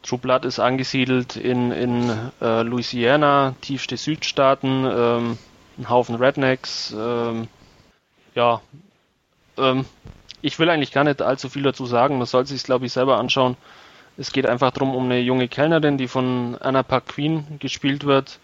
[0.06, 5.38] True Blood ist angesiedelt in, in äh, Louisiana, tiefste Südstaaten, ähm,
[5.80, 6.96] ein Haufen Rednecks.
[6.96, 7.48] Ähm,
[8.36, 8.62] ja,
[9.58, 9.86] ähm,
[10.44, 12.20] ich will eigentlich gar nicht allzu viel dazu sagen.
[12.20, 13.58] Man sollte sich glaube ich, selber anschauen.
[14.16, 18.40] Es geht einfach darum, um eine junge Kellnerin, die von Anna Paquin gespielt wird,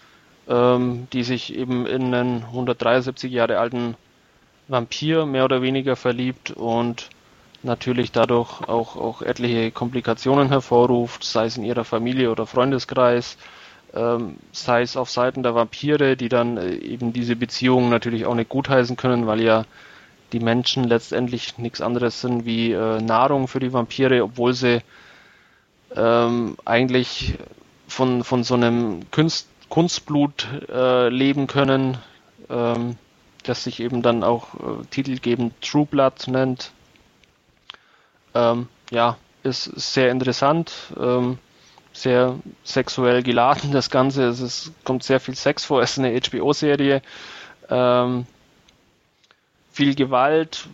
[0.49, 3.95] ähm, die sich eben in einen 173 Jahre alten
[4.67, 7.09] Vampir mehr oder weniger verliebt und
[7.63, 13.37] natürlich dadurch auch, auch etliche Komplikationen hervorruft, sei es in ihrer Familie oder Freundeskreis,
[13.93, 18.35] ähm, sei es auf Seiten der Vampire, die dann äh, eben diese Beziehungen natürlich auch
[18.35, 19.65] nicht gutheißen können, weil ja
[20.33, 24.81] die Menschen letztendlich nichts anderes sind wie äh, Nahrung für die Vampire, obwohl sie
[25.95, 27.35] ähm, eigentlich
[27.87, 31.97] von, von so einem Kunst, Kunstblut äh, leben können,
[32.49, 32.95] ähm,
[33.43, 36.71] das sich eben dann auch äh, titelgebend True Blood nennt.
[38.33, 41.37] Ähm, ja, ist sehr interessant, ähm,
[41.93, 44.23] sehr sexuell geladen das Ganze.
[44.25, 47.01] Es ist, kommt sehr viel Sex vor, es ist eine HBO-Serie.
[47.69, 48.25] Ähm,
[49.71, 50.67] viel Gewalt,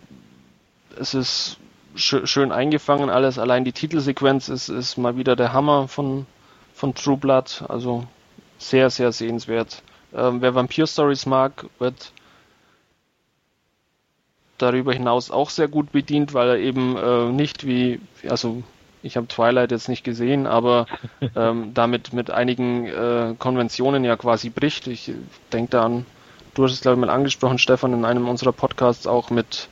[0.98, 1.58] es ist
[1.96, 3.38] sch schön eingefangen alles.
[3.38, 6.26] Allein die Titelsequenz ist, ist mal wieder der Hammer von,
[6.74, 7.64] von True Blood.
[7.68, 8.06] Also
[8.58, 9.82] sehr, sehr sehenswert.
[10.14, 12.12] Ähm, wer Vampir-Stories mag, wird
[14.58, 18.62] darüber hinaus auch sehr gut bedient, weil er eben äh, nicht wie, also
[19.02, 20.86] ich habe Twilight jetzt nicht gesehen, aber
[21.36, 24.86] ähm, damit mit einigen äh, Konventionen ja quasi bricht.
[24.86, 25.12] Ich
[25.52, 26.06] denke da an,
[26.54, 29.68] du hast es glaube ich mal angesprochen, Stefan, in einem unserer Podcasts auch mit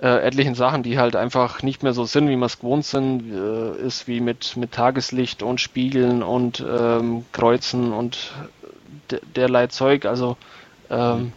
[0.00, 3.32] äh, etlichen Sachen, die halt einfach nicht mehr so sind, wie wir es gewohnt sind,
[3.32, 8.32] äh, ist wie mit, mit Tageslicht und Spiegeln und ähm, Kreuzen und
[9.36, 10.06] derlei Zeug.
[10.06, 10.36] Also
[10.88, 11.32] ähm,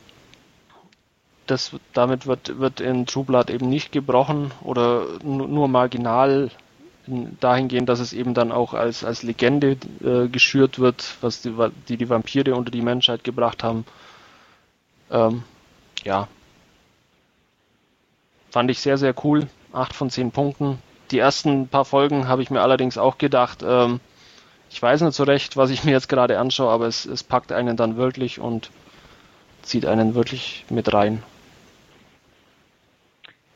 [1.48, 6.50] das, damit wird, wird in True Blood eben nicht gebrochen oder nur marginal
[7.40, 11.54] dahingehend, dass es eben dann auch als, als Legende äh, geschürt wird, was die,
[11.90, 13.86] die, die Vampire unter die Menschheit gebracht haben.
[15.12, 15.44] Ähm,
[16.04, 16.30] ja,
[18.54, 19.48] Fand ich sehr, sehr cool.
[19.72, 20.78] Acht von zehn Punkten.
[21.10, 24.00] Die ersten paar Folgen habe ich mir allerdings auch gedacht, ähm,
[24.70, 27.52] ich weiß nicht so recht, was ich mir jetzt gerade anschaue, aber es, es packt
[27.52, 28.70] einen dann wirklich und
[29.64, 31.24] zieht einen wirklich mit rein.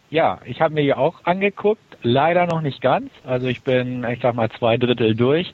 [0.09, 3.11] Ja, ich habe mir die auch angeguckt, leider noch nicht ganz.
[3.25, 5.53] Also ich bin, ich sag mal, zwei Drittel durch.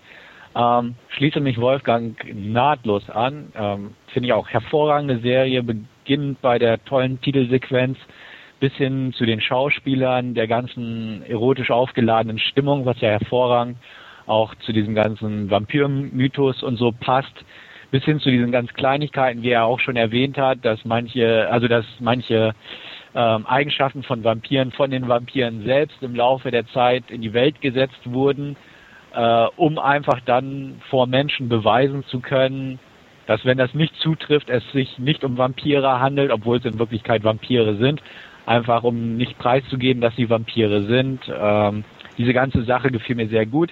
[0.55, 3.51] Ähm, schließe mich Wolfgang nahtlos an.
[3.55, 7.97] Ähm, Finde ich auch hervorragende Serie, beginnt bei der tollen Titelsequenz
[8.59, 13.77] bis hin zu den Schauspielern, der ganzen erotisch aufgeladenen Stimmung, was ja hervorragend
[14.27, 17.43] auch zu diesem ganzen Vampir-Mythos und so passt,
[17.91, 21.67] bis hin zu diesen ganz Kleinigkeiten, wie er auch schon erwähnt hat, dass manche, also
[21.67, 22.53] dass manche
[23.15, 27.61] ähm, Eigenschaften von Vampiren von den Vampiren selbst im Laufe der Zeit in die Welt
[27.61, 28.55] gesetzt wurden,
[29.13, 32.79] äh, um einfach dann vor Menschen beweisen zu können,
[33.27, 37.23] dass wenn das nicht zutrifft, es sich nicht um Vampire handelt, obwohl es in Wirklichkeit
[37.23, 38.01] Vampire sind,
[38.45, 41.21] einfach um nicht preiszugeben, dass sie Vampire sind.
[41.33, 41.83] Ähm,
[42.17, 43.71] diese ganze Sache gefiel mir sehr gut.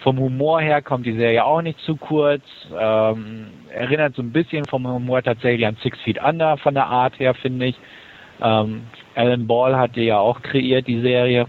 [0.00, 2.42] Vom Humor her kommt die Serie auch nicht zu kurz.
[2.76, 7.18] Ähm, erinnert so ein bisschen vom Humor tatsächlich an Six Feet Under von der Art
[7.18, 7.76] her, finde ich.
[8.40, 8.82] Ähm,
[9.14, 11.46] Alan Ball hat die ja auch kreiert, die Serie.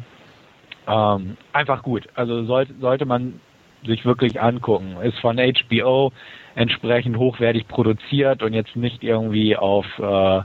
[0.87, 2.07] Ähm, einfach gut.
[2.15, 3.39] Also sollte, sollte man
[3.85, 4.97] sich wirklich angucken.
[5.01, 6.11] Ist von HBO
[6.55, 10.41] entsprechend hochwertig produziert und jetzt nicht irgendwie auf äh,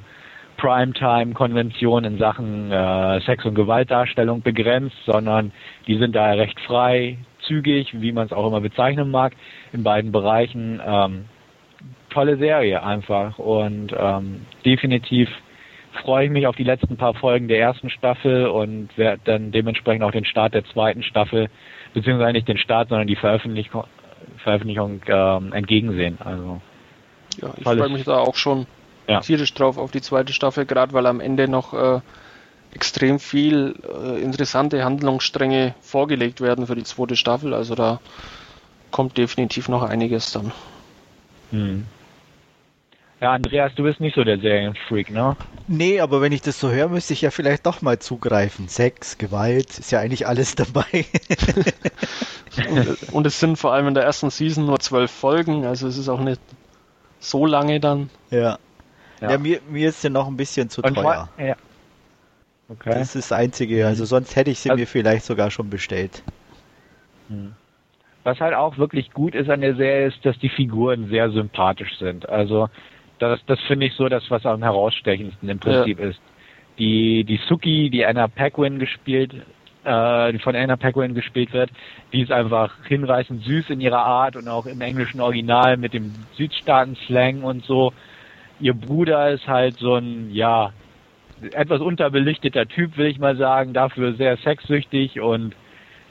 [0.57, 5.53] Primetime-Konvention in Sachen äh, Sex- und Gewaltdarstellung begrenzt, sondern
[5.87, 9.35] die sind da recht frei, zügig, wie man es auch immer bezeichnen mag,
[9.72, 10.81] in beiden Bereichen.
[10.85, 11.24] Ähm,
[12.11, 15.29] tolle Serie einfach und ähm, definitiv
[15.98, 20.02] freue ich mich auf die letzten paar Folgen der ersten Staffel und werde dann dementsprechend
[20.02, 21.48] auch den Start der zweiten Staffel,
[21.94, 23.84] beziehungsweise nicht den Start, sondern die Veröffentlichung,
[24.38, 26.18] Veröffentlichung ähm, entgegensehen.
[26.24, 26.61] Also
[27.40, 28.66] ja, ich freue mich da auch schon
[29.06, 29.20] ja.
[29.20, 32.00] tierisch drauf auf die zweite Staffel, gerade weil am Ende noch äh,
[32.74, 37.54] extrem viel äh, interessante Handlungsstränge vorgelegt werden für die zweite Staffel.
[37.54, 38.00] Also da
[38.90, 40.52] kommt definitiv noch einiges dann.
[41.50, 41.87] Hm.
[43.20, 45.37] Ja, Andreas, du bist nicht so der Serienfreak, ne?
[45.66, 48.68] Nee, aber wenn ich das so höre, müsste ich ja vielleicht doch mal zugreifen.
[48.68, 51.04] Sex, Gewalt, ist ja eigentlich alles dabei.
[52.70, 55.98] und, und, es sind vor allem in der ersten Season nur zwölf Folgen, also es
[55.98, 56.40] ist auch nicht
[57.18, 58.09] so lange dann.
[58.31, 58.59] Ja.
[59.20, 61.28] Ja, ja mir, mir ist ja noch ein bisschen zu und teuer.
[61.38, 61.57] Ja.
[62.68, 62.90] Okay.
[62.90, 66.22] Das ist das Einzige, also sonst hätte ich sie also, mir vielleicht sogar schon bestellt.
[67.28, 67.54] Hm.
[68.24, 71.98] Was halt auch wirklich gut ist an der Serie, ist, dass die Figuren sehr sympathisch
[71.98, 72.28] sind.
[72.28, 72.68] Also
[73.18, 76.09] das, das finde ich so das, was am herausstechendsten im Prinzip ja.
[76.09, 76.20] ist.
[76.78, 79.35] Die, die Suki, die Anna Paquin gespielt,
[79.85, 81.70] äh, die von Anna Paquin gespielt wird,
[82.12, 86.14] die ist einfach hinreißend süß in ihrer Art und auch im englischen Original mit dem
[86.37, 87.92] Südstaaten-Slang und so.
[88.61, 90.72] Ihr Bruder ist halt so ein, ja,
[91.52, 95.54] etwas unterbelichteter Typ, will ich mal sagen, dafür sehr sexsüchtig und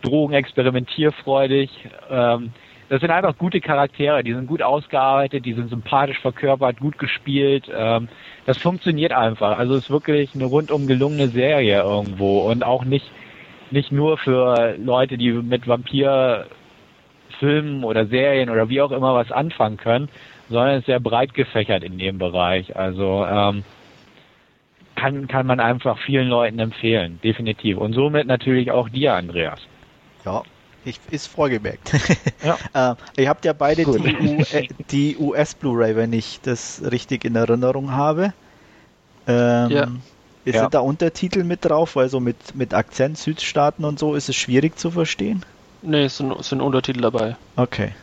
[0.02, 1.70] drogenexperimentierfreudig.
[2.10, 2.52] Ähm,
[2.90, 7.70] das sind einfach gute Charaktere, die sind gut ausgearbeitet, die sind sympathisch verkörpert, gut gespielt.
[7.74, 8.08] Ähm,
[8.46, 9.58] das funktioniert einfach.
[9.58, 13.10] Also es ist wirklich eine rundum gelungene Serie irgendwo und auch nicht
[13.70, 19.76] nicht nur für Leute, die mit Vampirfilmen oder Serien oder wie auch immer was anfangen
[19.76, 20.08] können,
[20.50, 22.78] sondern ist sehr breit gefächert in dem Bereich.
[22.78, 23.66] Also ähm,
[24.96, 27.78] kann kann man einfach vielen Leuten empfehlen, definitiv.
[27.78, 29.60] Und somit natürlich auch dir, Andreas.
[30.24, 30.44] Ja,
[30.88, 31.92] ich, ist vorgemerkt.
[32.44, 32.96] Ja.
[33.18, 37.36] äh, ihr habt ja beide die, äh, die US Blu-ray, wenn ich das richtig in
[37.36, 38.34] Erinnerung habe.
[39.28, 39.88] Ähm, ja.
[40.46, 40.70] Ist ja.
[40.70, 41.96] da Untertitel mit drauf?
[41.96, 45.44] Weil so mit, mit Akzent Südstaaten und so ist es schwierig zu verstehen?
[45.82, 47.36] Nee, es sind, sind Untertitel dabei.
[47.56, 47.94] Okay.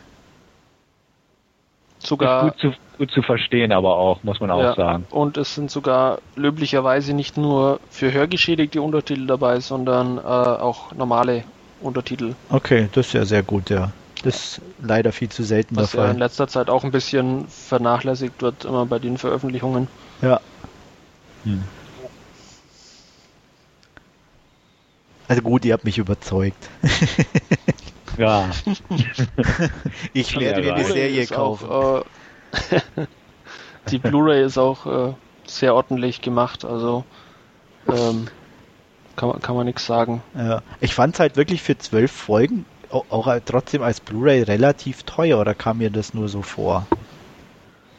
[1.99, 5.07] Sogar gut zu, gut zu verstehen, aber auch, muss man auch ja, sagen.
[5.09, 11.43] Und es sind sogar löblicherweise nicht nur für Hörgeschädigte Untertitel dabei, sondern äh, auch normale
[11.85, 12.35] Untertitel.
[12.49, 13.91] Okay, das ist ja sehr gut, ja.
[14.23, 16.07] Das ist leider viel zu selten Was der Fall.
[16.07, 19.87] ja in letzter Zeit auch ein bisschen vernachlässigt wird, immer bei den Veröffentlichungen.
[20.21, 20.39] Ja.
[21.43, 21.63] Hm.
[25.27, 26.69] Also gut, ihr habt mich überzeugt.
[28.17, 28.49] ja.
[30.13, 31.69] ich werde mir eine Serie kaufen.
[31.69, 32.05] Auch,
[32.71, 32.81] äh,
[33.91, 35.13] die Blu-ray ist auch äh,
[35.45, 37.03] sehr ordentlich gemacht, also
[37.87, 38.27] ähm,
[39.15, 40.21] kann man, kann man nichts sagen.
[40.35, 40.61] Ja.
[40.79, 45.03] Ich fand es halt wirklich für zwölf Folgen auch, auch halt trotzdem als Blu-ray relativ
[45.03, 46.85] teuer, oder kam mir das nur so vor?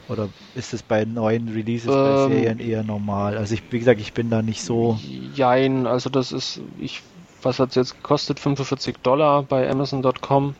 [0.08, 3.36] Oder ist es bei neuen Releases ähm, bei Serien eher normal?
[3.36, 4.98] Also ich, wie gesagt, ich bin da nicht so.
[5.34, 7.02] Jein, also das ist, ich,
[7.42, 8.38] was hat es jetzt gekostet?
[8.38, 10.54] 45 Dollar bei Amazon.com.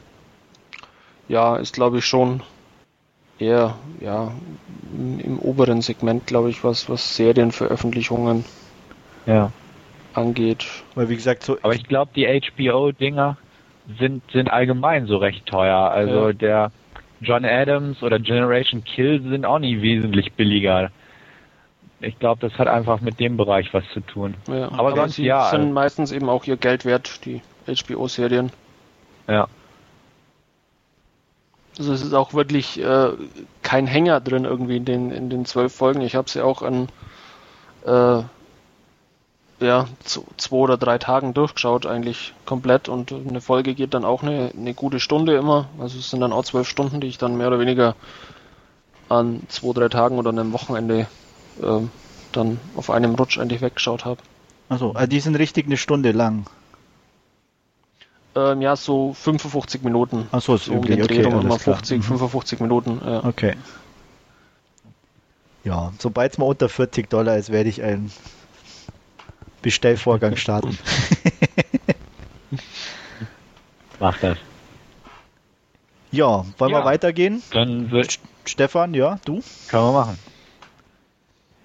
[1.29, 2.42] Ja, ist glaube ich schon
[3.38, 4.33] eher, ja,
[4.92, 8.45] im, im oberen Segment, glaube ich, was, was Serienveröffentlichungen
[9.27, 9.51] ja
[10.17, 10.67] angeht.
[10.95, 11.59] Weil wie gesagt, so.
[11.63, 13.37] Aber ich glaube, die HBO-Dinger
[13.99, 15.91] sind, sind allgemein so recht teuer.
[15.91, 16.33] Also ja.
[16.33, 16.73] der
[17.21, 20.91] John Adams oder Generation Kill sind auch nicht wesentlich billiger.
[22.01, 24.35] Ich glaube, das hat einfach mit dem Bereich was zu tun.
[24.49, 27.41] Ja, aber, aber sonst, sie ja, sind also, meistens eben auch ihr Geld wert, die
[27.67, 28.51] HBO-Serien.
[29.29, 29.49] Ja.
[31.79, 33.09] Also es ist auch wirklich äh,
[33.63, 36.01] kein Hänger drin irgendwie in den in den zwölf Folgen.
[36.01, 36.89] Ich habe sie auch an
[37.85, 38.23] äh,
[39.61, 42.88] ja, zwei oder drei Tagen durchgeschaut, eigentlich komplett.
[42.88, 45.69] Und eine Folge geht dann auch eine, eine gute Stunde immer.
[45.79, 47.95] Also es sind dann auch zwölf Stunden, die ich dann mehr oder weniger
[49.09, 51.07] an zwei, drei Tagen oder einem Wochenende
[51.62, 51.81] äh,
[52.33, 54.21] dann auf einem Rutsch eigentlich weggeschaut habe.
[54.69, 56.47] Also, also die sind richtig eine Stunde lang.
[58.35, 60.29] Ähm, ja, so 55 Minuten.
[60.33, 62.03] Achso, so um den Dreh okay, immer 50, mhm.
[62.03, 63.01] 55 Minuten.
[63.05, 63.25] Ja.
[63.25, 63.55] Okay.
[65.64, 68.12] Ja, sobald es mal unter 40 Dollar ist, werde ich ein
[69.67, 70.79] Bestellvorgang starten.
[73.99, 74.39] Mach das.
[76.13, 77.43] Ja, wollen ja, wir weitergehen?
[77.51, 79.43] Dann wird Stefan, ja, du?
[79.69, 80.19] Können wir machen.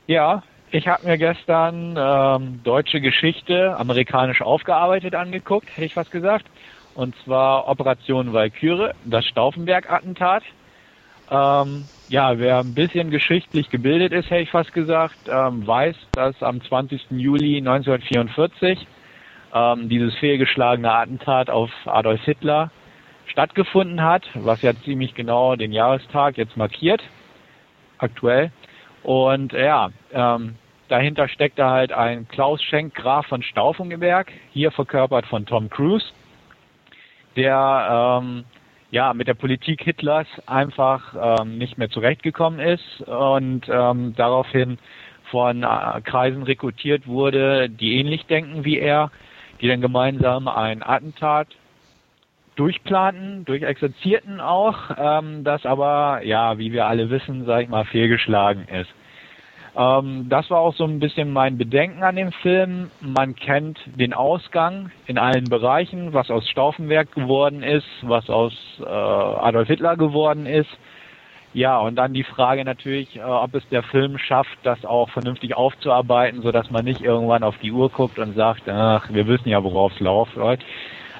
[0.08, 6.48] Ja, Ich habe mir gestern ähm, deutsche Geschichte amerikanisch aufgearbeitet angeguckt, hätte ich fast gesagt.
[6.96, 10.42] Und zwar Operation Walküre, das Stauffenberg-Attentat.
[11.30, 16.43] Ähm, ja, wer ein bisschen geschichtlich gebildet ist, hätte ich fast gesagt, ähm, weiß, dass
[16.43, 17.06] am 20.
[17.12, 18.86] Juli 1944
[19.54, 22.69] ähm, dieses fehlgeschlagene Attentat auf Adolf Hitler
[23.28, 27.02] stattgefunden hat, was ja ziemlich genau den Jahrestag jetzt markiert,
[27.97, 28.52] aktuell.
[29.04, 30.56] Und ja, ähm,
[30.89, 36.08] dahinter steckt da halt ein Klaus Schenk Graf von Stauffenberg, hier verkörpert von Tom Cruise,
[37.38, 38.43] der ähm,
[38.91, 44.77] ja mit der Politik Hitlers einfach ähm, nicht mehr zurechtgekommen ist und ähm, daraufhin
[45.32, 49.10] von äh, Kreisen rekrutiert wurde, die ähnlich denken wie er,
[49.62, 51.47] die dann gemeinsam ein Attentat
[52.58, 58.67] durchplanten, durchexerzierten auch, ähm, das aber, ja, wie wir alle wissen, sag ich mal, fehlgeschlagen
[58.67, 58.89] ist.
[59.75, 62.91] Ähm, das war auch so ein bisschen mein Bedenken an dem Film.
[62.99, 68.84] Man kennt den Ausgang in allen Bereichen, was aus Stauffenberg geworden ist, was aus äh,
[68.86, 70.69] Adolf Hitler geworden ist.
[71.53, 75.55] Ja, und dann die Frage natürlich, äh, ob es der Film schafft, das auch vernünftig
[75.55, 79.49] aufzuarbeiten, so dass man nicht irgendwann auf die Uhr guckt und sagt, ach, wir wissen
[79.49, 80.38] ja, worauf es läuft.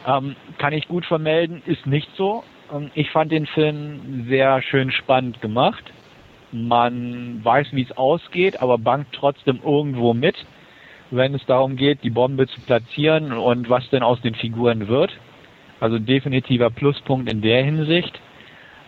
[0.08, 2.44] Ähm, kann ich gut vermelden, ist nicht so.
[2.74, 5.84] Ähm, ich fand den Film sehr schön spannend gemacht.
[6.52, 10.36] Man weiß, wie es ausgeht, aber bangt trotzdem irgendwo mit,
[11.10, 15.12] wenn es darum geht, die Bombe zu platzieren und was denn aus den Figuren wird.
[15.80, 18.20] Also definitiver Pluspunkt in der Hinsicht.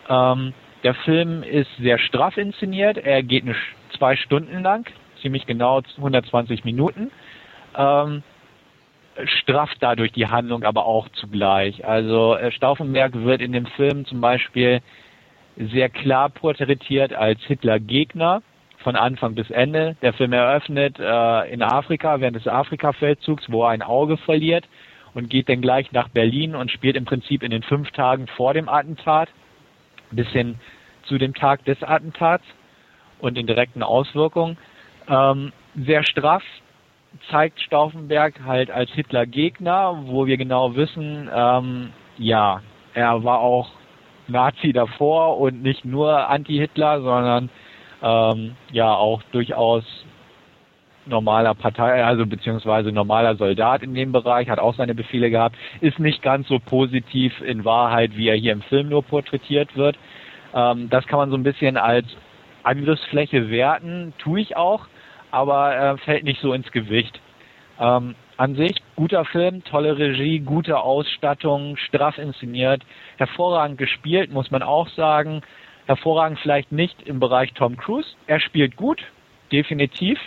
[0.08, 2.98] Ähm, der Film ist sehr straff inszeniert.
[2.98, 3.56] Er geht eine,
[3.96, 4.86] zwei Stunden lang,
[5.22, 7.10] ziemlich genau 120 Minuten.
[7.76, 8.22] Ähm,
[9.24, 11.84] strafft dadurch die Handlung aber auch zugleich.
[11.86, 14.80] Also äh, Stauffenberg wird in dem Film zum Beispiel
[15.56, 18.42] sehr klar porträtiert als Hitler-Gegner
[18.78, 19.96] von Anfang bis Ende.
[20.02, 24.66] Der Film eröffnet äh, in Afrika während des Afrika-Feldzugs, wo er ein Auge verliert
[25.14, 28.52] und geht dann gleich nach Berlin und spielt im Prinzip in den fünf Tagen vor
[28.52, 29.28] dem Attentat
[30.10, 30.56] bis hin
[31.04, 32.44] zu dem Tag des Attentats
[33.20, 34.58] und den direkten Auswirkungen.
[35.08, 36.42] Ähm, sehr straff
[37.30, 42.60] zeigt Stauffenberg halt als Hitler-Gegner, wo wir genau wissen, ähm, ja,
[42.92, 43.70] er war auch
[44.28, 47.50] Nazi davor und nicht nur Anti-Hitler, sondern
[48.02, 49.84] ähm, ja auch durchaus
[51.06, 55.98] normaler Partei, also beziehungsweise normaler Soldat in dem Bereich, hat auch seine Befehle gehabt, ist
[55.98, 59.96] nicht ganz so positiv in Wahrheit, wie er hier im Film nur porträtiert wird.
[60.54, 62.06] Ähm, das kann man so ein bisschen als
[62.62, 64.86] Angriffsfläche werten, tue ich auch,
[65.30, 67.20] aber äh, fällt nicht so ins Gewicht.
[67.78, 72.82] Ähm, an sich guter Film, tolle Regie, gute Ausstattung, straff inszeniert,
[73.16, 75.42] hervorragend gespielt, muss man auch sagen.
[75.86, 78.08] Hervorragend vielleicht nicht im Bereich Tom Cruise.
[78.26, 79.02] Er spielt gut,
[79.52, 80.18] definitiv.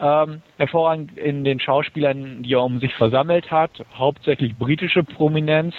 [0.00, 5.74] Ähm, hervorragend in den Schauspielern, die er um sich versammelt hat, hauptsächlich britische Prominenz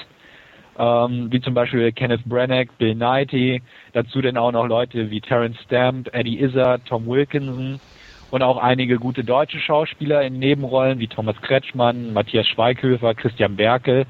[0.78, 3.62] ähm, wie zum Beispiel Kenneth Branagh, Bill Nighy,
[3.94, 7.80] dazu dann auch noch Leute wie Terence Stamp, Eddie Izzard, Tom Wilkinson
[8.34, 14.08] und auch einige gute deutsche Schauspieler in Nebenrollen wie Thomas Kretschmann, Matthias Schweighöfer, Christian Berkel.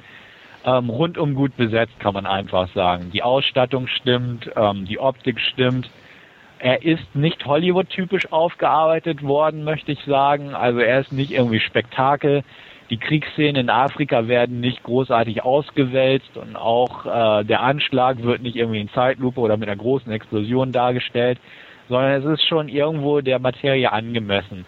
[0.64, 3.12] Ähm, rundum gut besetzt, kann man einfach sagen.
[3.12, 5.90] Die Ausstattung stimmt, ähm, die Optik stimmt.
[6.60, 10.56] Er ist nicht Hollywood-typisch aufgearbeitet worden, möchte ich sagen.
[10.56, 12.46] Also er ist nicht irgendwie Spektakel
[12.90, 18.56] die Kriegsszenen in Afrika werden nicht großartig ausgewälzt und auch äh, der Anschlag wird nicht
[18.56, 21.40] irgendwie in Zeitlupe oder mit einer großen Explosion dargestellt,
[21.94, 24.66] sondern es ist schon irgendwo der Materie angemessen.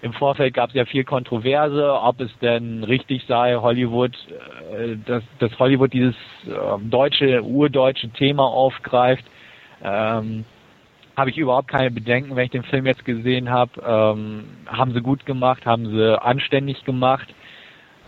[0.00, 4.12] Im Vorfeld gab es ja viel Kontroverse, ob es denn richtig sei, Hollywood,
[4.72, 6.14] äh, dass, dass Hollywood dieses
[6.46, 9.24] äh, deutsche, urdeutsche Thema aufgreift.
[9.84, 10.46] Ähm,
[11.14, 13.72] habe ich überhaupt keine Bedenken, wenn ich den Film jetzt gesehen habe.
[13.86, 17.28] Ähm, haben sie gut gemacht, haben sie anständig gemacht.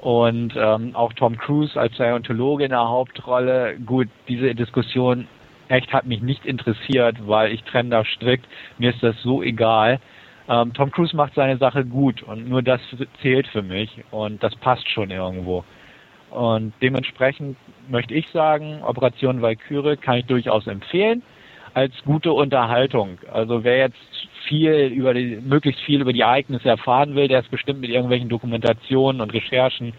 [0.00, 3.76] Und ähm, auch Tom Cruise als Scientologe in der Hauptrolle.
[3.84, 5.26] Gut, diese Diskussion
[5.68, 8.46] echt hat mich nicht interessiert, weil ich trenne da strikt.
[8.78, 10.00] Mir ist das so egal.
[10.48, 12.80] Ähm, Tom Cruise macht seine Sache gut und nur das
[13.20, 15.64] zählt für mich und das passt schon irgendwo.
[16.30, 17.56] Und dementsprechend
[17.88, 21.22] möchte ich sagen, Operation Valkyrie kann ich durchaus empfehlen
[21.74, 23.18] als gute Unterhaltung.
[23.32, 27.50] Also wer jetzt viel über die, möglichst viel über die Ereignisse erfahren will, der ist
[27.50, 29.92] bestimmt mit irgendwelchen Dokumentationen und Recherchen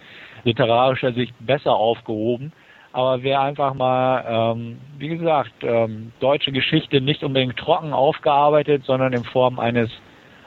[0.43, 2.51] literarischer Sicht besser aufgehoben.
[2.91, 9.13] Aber wer einfach mal, ähm, wie gesagt, ähm, deutsche Geschichte nicht unbedingt trocken aufgearbeitet, sondern
[9.13, 9.91] in Form eines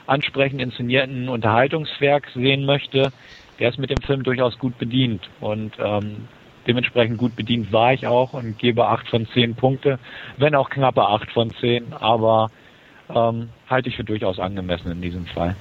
[0.07, 3.13] ansprechend inszenierten Unterhaltungswerks sehen möchte,
[3.59, 5.21] der ist mit dem Film durchaus gut bedient.
[5.39, 6.27] Und ähm,
[6.67, 9.99] dementsprechend gut bedient war ich auch und gebe acht von zehn Punkte,
[10.37, 12.51] wenn auch knappe acht von zehn, aber
[13.13, 15.55] ähm, halte ich für durchaus angemessen in diesem Fall.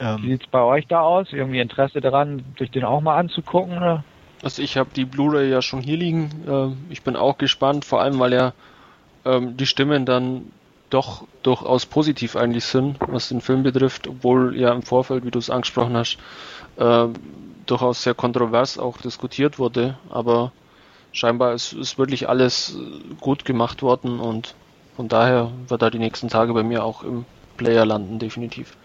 [0.00, 1.32] Ähm, Wie sieht's bei euch da aus?
[1.32, 3.76] Irgendwie Interesse daran, sich den auch mal anzugucken?
[3.76, 4.04] Oder?
[4.42, 6.30] Also ich habe die Blu-ray ja schon hier liegen.
[6.46, 8.52] Ähm, ich bin auch gespannt, vor allem weil ja
[9.24, 10.52] ähm, die Stimmen dann
[10.90, 15.38] doch durchaus positiv eigentlich sind, was den Film betrifft, obwohl ja im Vorfeld, wie du
[15.38, 16.18] es angesprochen hast,
[16.76, 17.08] äh,
[17.66, 19.98] durchaus sehr kontrovers auch diskutiert wurde.
[20.10, 20.52] Aber
[21.12, 22.78] scheinbar ist, ist wirklich alles
[23.20, 24.54] gut gemacht worden und
[24.94, 27.24] von daher wird er die nächsten Tage bei mir auch im
[27.56, 28.76] Player landen, definitiv.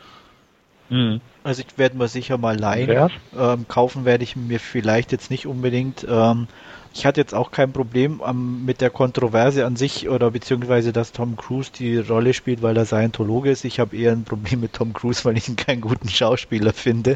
[0.91, 1.21] Mhm.
[1.43, 3.09] Also ich werde mir sicher mal leihen.
[3.35, 6.05] Ähm, kaufen werde ich mir vielleicht jetzt nicht unbedingt.
[6.07, 6.47] Ähm,
[6.93, 11.13] ich hatte jetzt auch kein Problem ähm, mit der Kontroverse an sich oder beziehungsweise, dass
[11.13, 13.63] Tom Cruise die Rolle spielt, weil er Scientologe ist.
[13.63, 17.13] Ich habe eher ein Problem mit Tom Cruise, weil ich ihn keinen guten Schauspieler finde.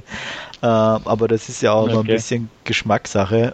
[0.61, 1.97] Äh, aber das ist ja auch okay.
[1.97, 3.53] ein bisschen Geschmackssache.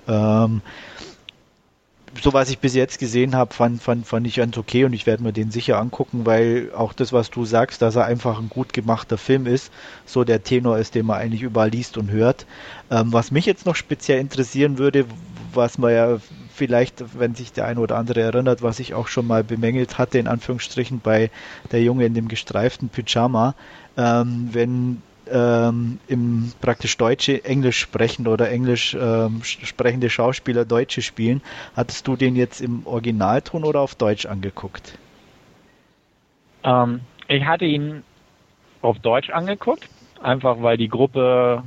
[2.22, 5.06] So was ich bis jetzt gesehen habe, fand, fand, fand ich ganz okay und ich
[5.06, 8.50] werde mir den sicher angucken, weil auch das, was du sagst, dass er einfach ein
[8.50, 9.72] gut gemachter Film ist,
[10.06, 12.46] so der Tenor ist, den man eigentlich überall liest und hört.
[12.90, 15.06] Ähm, was mich jetzt noch speziell interessieren würde,
[15.54, 16.18] was man ja
[16.54, 20.20] vielleicht, wenn sich der eine oder andere erinnert, was ich auch schon mal bemängelt hatte,
[20.20, 21.32] in Anführungsstrichen bei
[21.72, 23.56] der Junge in dem gestreiften Pyjama,
[23.98, 25.02] ähm, wenn
[25.32, 31.42] ähm, im praktisch deutsche Englisch sprechen oder Englisch ähm, sprechende Schauspieler Deutsche spielen.
[31.76, 34.98] Hattest du den jetzt im Originalton oder auf Deutsch angeguckt?
[36.64, 38.04] Ähm, ich hatte ihn
[38.82, 39.88] auf Deutsch angeguckt,
[40.22, 41.64] einfach weil die Gruppe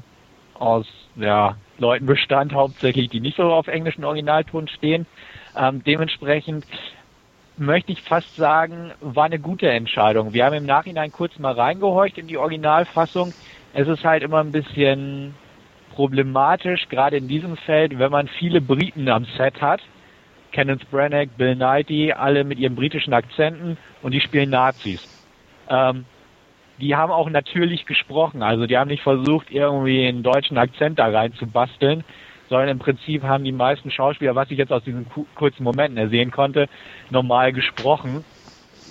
[0.55, 0.87] aus
[1.17, 5.07] ja, Leuten bestand, hauptsächlich, die nicht so auf englischen Originalton stehen.
[5.57, 6.67] Ähm, dementsprechend
[7.57, 10.33] möchte ich fast sagen, war eine gute Entscheidung.
[10.33, 13.33] Wir haben im Nachhinein kurz mal reingehorcht in die Originalfassung.
[13.75, 15.35] Es ist halt immer ein bisschen
[15.95, 19.81] problematisch, gerade in diesem Feld, wenn man viele Briten am Set hat.
[20.53, 25.09] Kenneth Branagh, Bill Knighty, alle mit ihren britischen Akzenten und die spielen Nazis.
[25.69, 26.05] Ähm,
[26.79, 31.09] die haben auch natürlich gesprochen, also die haben nicht versucht, irgendwie einen deutschen Akzent da
[31.09, 32.05] rein zu basteln,
[32.49, 36.31] sondern im Prinzip haben die meisten Schauspieler, was ich jetzt aus diesen kurzen Momenten ersehen
[36.31, 36.69] konnte,
[37.11, 38.25] normal gesprochen.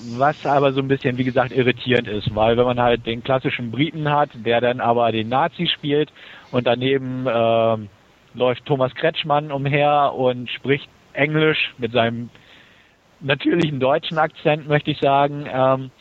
[0.06, 3.72] Was aber so ein bisschen, wie gesagt, irritierend ist, weil wenn man halt den klassischen
[3.72, 6.12] Briten hat, der dann aber den Nazi spielt
[6.52, 7.78] und daneben äh,
[8.34, 12.30] läuft Thomas Kretschmann umher und spricht Englisch mit seinem
[13.22, 15.92] natürlichen deutschen Akzent, möchte ich sagen, ähm,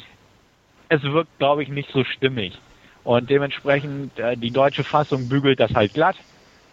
[0.89, 2.59] es wirkt, glaube ich, nicht so stimmig.
[3.05, 6.17] Und dementsprechend, äh, die deutsche Fassung bügelt das halt glatt.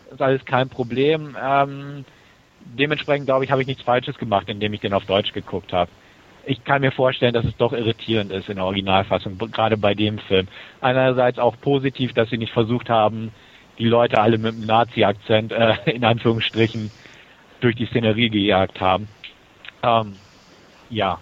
[0.05, 1.37] Das ist alles kein Problem.
[1.39, 2.05] Ähm,
[2.65, 5.91] dementsprechend, glaube ich, habe ich nichts Falsches gemacht, indem ich den auf Deutsch geguckt habe.
[6.49, 10.17] Ich kann mir vorstellen, dass es doch irritierend ist in der Originalfassung, gerade bei dem
[10.17, 10.47] Film.
[10.81, 13.31] Einerseits auch positiv, dass sie nicht versucht haben,
[13.77, 16.89] die Leute alle mit einem Nazi-Akzent, äh, in Anführungsstrichen,
[17.59, 19.07] durch die Szenerie gejagt haben.
[19.83, 20.15] Ähm,
[20.89, 21.19] ja.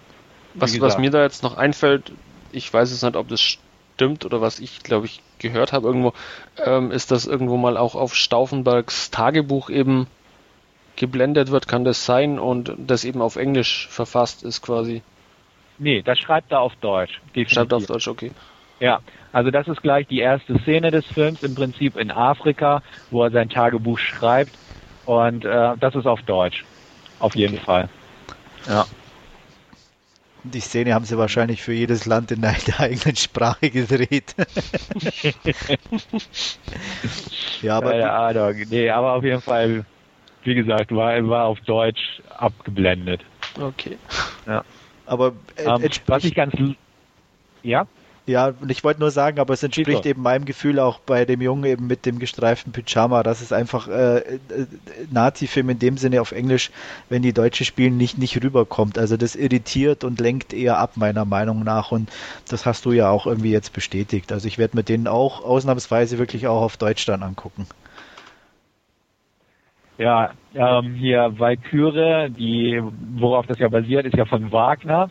[0.53, 2.13] Was, was mir da jetzt noch einfällt,
[2.53, 6.13] ich weiß es nicht, ob das stimmt oder was ich, glaube ich, gehört habe irgendwo,
[6.63, 10.07] ähm, ist, dass irgendwo mal auch auf Stauffenbergs Tagebuch eben
[10.95, 15.01] geblendet wird, kann das sein und das eben auf Englisch verfasst ist quasi.
[15.79, 17.19] Nee, das schreibt er auf Deutsch.
[17.27, 17.53] Definitiv.
[17.53, 18.31] Schreibt auf Deutsch, okay.
[18.79, 18.99] Ja,
[19.31, 23.31] also das ist gleich die erste Szene des Films, im Prinzip in Afrika, wo er
[23.31, 24.57] sein Tagebuch schreibt.
[25.05, 26.63] Und äh, das ist auf Deutsch.
[27.19, 27.65] Auf jeden okay.
[27.65, 27.89] Fall.
[28.67, 28.85] Ja.
[30.43, 34.35] Die Szene haben sie wahrscheinlich für jedes Land in der eigenen Sprache gedreht.
[37.61, 37.91] ja, aber.
[37.91, 38.55] Keine Ahnung.
[38.69, 39.85] Nee, aber auf jeden Fall,
[40.43, 43.21] wie gesagt, war, war auf Deutsch abgeblendet.
[43.59, 43.97] Okay.
[44.45, 44.63] Ja.
[45.07, 46.53] Aber äh, ähm, was ich ganz.
[47.63, 47.87] Ja?
[48.27, 51.39] Ja, und ich wollte nur sagen, aber es entspricht eben meinem Gefühl auch bei dem
[51.41, 54.37] Jungen eben mit dem gestreiften Pyjama, dass es einfach äh, äh,
[55.09, 56.71] Nazi-Film in dem Sinne auf Englisch,
[57.07, 58.97] wenn die Deutsche spielen, nicht, nicht rüberkommt.
[58.97, 61.93] Also das irritiert und lenkt eher ab, meiner Meinung nach.
[61.93, 62.09] Und
[62.49, 64.33] das hast du ja auch irgendwie jetzt bestätigt.
[64.33, 67.65] Also ich werde mir den auch ausnahmsweise wirklich auch auf Deutsch dann angucken.
[69.97, 72.81] Ja, ähm, hier Valkyrie, die,
[73.15, 75.09] worauf das ja basiert, ist ja von Wagner.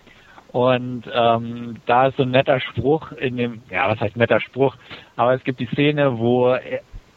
[0.53, 4.76] Und ähm, da ist so ein netter Spruch in dem, ja, was heißt netter Spruch,
[5.16, 6.57] aber es gibt die Szene, wo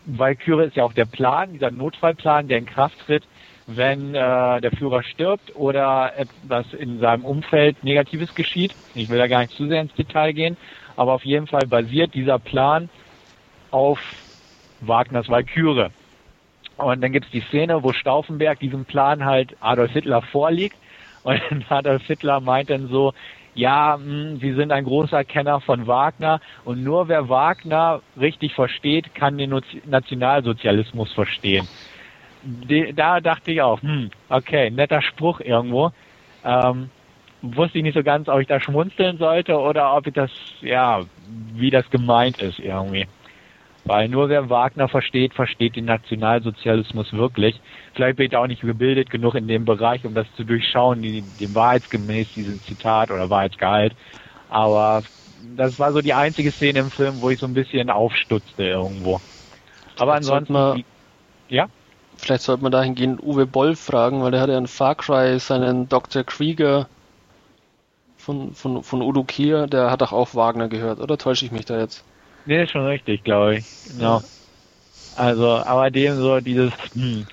[0.05, 3.23] Valkyrie ist ja auch der Plan, dieser Notfallplan, der in Kraft tritt,
[3.67, 8.73] wenn äh, der Führer stirbt oder etwas in seinem Umfeld Negatives geschieht.
[8.95, 10.57] Ich will da gar nicht zu sehr ins Detail gehen,
[10.95, 12.89] aber auf jeden Fall basiert dieser Plan
[13.69, 13.99] auf
[14.81, 15.89] Wagners Valkyrie.
[16.79, 20.77] Und dann gibt es die Szene, wo Stauffenberg diesem Plan halt Adolf Hitler vorliegt
[21.23, 23.13] und Adolf Hitler meint dann so,
[23.53, 28.53] ja, mh, hm, Sie sind ein großer Kenner von Wagner und nur wer Wagner richtig
[28.53, 31.67] versteht, kann den Nationalsozialismus verstehen.
[32.95, 35.91] Da dachte ich auch, hm, okay, netter Spruch irgendwo.
[36.45, 36.89] Ähm,
[37.41, 41.03] wusste ich nicht so ganz, ob ich da schmunzeln sollte oder ob ich das, ja,
[41.53, 43.05] wie das gemeint ist irgendwie.
[43.89, 47.59] Weil nur wer Wagner versteht, versteht den Nationalsozialismus wirklich.
[47.95, 51.23] Vielleicht bin ich auch nicht gebildet genug in dem Bereich, um das zu durchschauen, die,
[51.23, 53.95] dem wahrheitsgemäß diesen Zitat oder Wahrheitsgehalt.
[54.47, 55.01] Aber
[55.57, 59.21] das war so die einzige Szene im Film, wo ich so ein bisschen aufstutzte irgendwo.
[59.97, 60.83] Aber ansonsten, man,
[61.49, 61.67] ja?
[62.17, 65.89] Vielleicht sollte man dahingehend Uwe Boll fragen, weil der hat ja in Far Cry seinen
[65.89, 66.23] Dr.
[66.23, 66.87] Krieger
[68.17, 71.65] von, von, von Udo Kier, der hat doch auch Wagner gehört, oder täusche ich mich
[71.65, 72.05] da jetzt?
[72.45, 73.65] Nee, schon richtig, glaube ich.
[73.83, 74.23] Genau.
[75.15, 77.27] Also, aber dem so dieses, hm,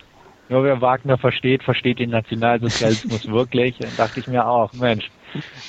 [0.48, 3.78] nur wer Wagner versteht, versteht den Nationalsozialismus wirklich.
[3.78, 5.08] Dann dachte ich mir auch, Mensch,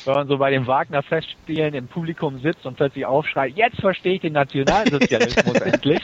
[0.05, 4.21] wenn man so bei den Wagner-Festspielen im Publikum sitzt und plötzlich aufschreit, jetzt verstehe ich
[4.21, 6.01] den Nationalsozialismus endlich.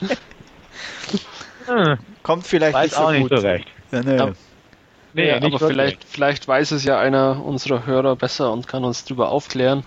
[1.66, 1.98] Hm.
[2.24, 3.40] Kommt vielleicht Weiß nicht so auch nicht gut.
[3.40, 3.68] so recht.
[3.92, 4.18] Ja, nee.
[4.20, 4.36] Aber-
[5.16, 8.84] Nee, ja, nicht aber vielleicht, vielleicht weiß es ja einer unserer Hörer besser und kann
[8.84, 9.84] uns darüber aufklären,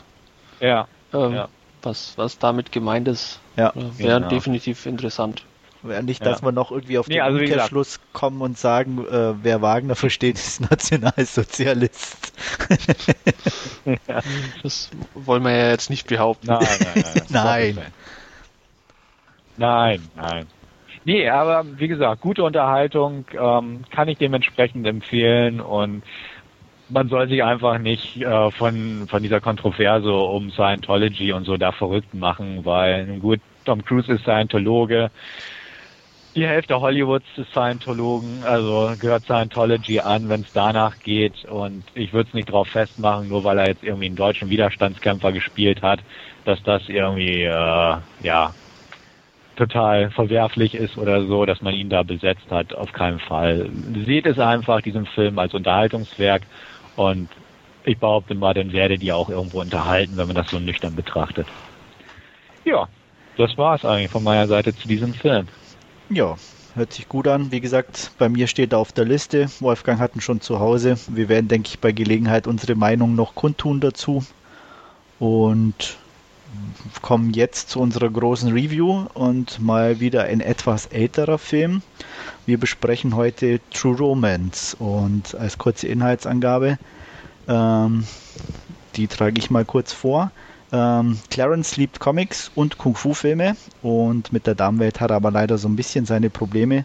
[0.60, 1.48] Ja, ähm, Ja.
[1.86, 3.40] Was, was damit gemeint ist.
[3.56, 3.70] Ja.
[3.70, 4.28] Äh, Wäre Genau.
[4.28, 5.44] definitiv interessant.
[5.82, 6.30] Wäre nicht, Ja.
[6.32, 9.34] dass wir noch irgendwie auf Nee, den also wie gesagt- Umkehrschluss kommen und sagen, äh,
[9.42, 12.32] wer Wagner versteht, ist Nationalsozialist.
[14.62, 16.48] Das wollen wir ja jetzt nicht behaupten.
[16.48, 17.74] nein, nein, nein.
[17.76, 17.78] Nein.
[19.56, 20.46] Nein, nein.
[21.04, 26.02] Nee, aber wie gesagt, gute Unterhaltung ähm, kann ich dementsprechend empfehlen und
[26.88, 31.72] man soll sich einfach nicht äh, von, von dieser Kontroverse um Scientology und so da
[31.72, 35.10] verrückt machen, weil gut, Tom Cruise ist Scientologe,
[36.36, 41.46] die Hälfte Hollywoods ist Scientologen, also gehört Scientology an, wenn es danach geht.
[41.46, 45.32] Und ich würde es nicht drauf festmachen, nur weil er jetzt irgendwie einen deutschen Widerstandskämpfer
[45.32, 46.00] gespielt hat,
[46.44, 48.54] dass das irgendwie äh, ja
[49.56, 53.70] total verwerflich ist oder so, dass man ihn da besetzt hat, auf keinen Fall.
[54.04, 56.42] Seht es einfach, diesen Film, als Unterhaltungswerk
[56.96, 57.28] und
[57.84, 61.46] ich behaupte mal, dann werdet ihr auch irgendwo unterhalten, wenn man das so nüchtern betrachtet.
[62.64, 62.88] Ja,
[63.36, 65.46] das war's eigentlich von meiner Seite zu diesem Film.
[66.08, 66.36] Ja,
[66.74, 67.52] hört sich gut an.
[67.52, 69.48] Wie gesagt, bei mir steht er auf der Liste.
[69.60, 70.96] Wolfgang hat ihn schon zu Hause.
[71.08, 74.24] Wir werden, denke ich, bei Gelegenheit unsere Meinung noch kundtun dazu.
[75.18, 75.96] Und
[77.02, 81.82] kommen jetzt zu unserer großen Review und mal wieder ein etwas älterer Film.
[82.46, 86.78] Wir besprechen heute True Romance und als kurze Inhaltsangabe,
[87.48, 88.04] ähm,
[88.96, 90.30] die trage ich mal kurz vor.
[90.72, 95.68] Ähm, Clarence liebt Comics und Kung-Fu-Filme und mit der Damenwelt hat er aber leider so
[95.68, 96.84] ein bisschen seine Probleme.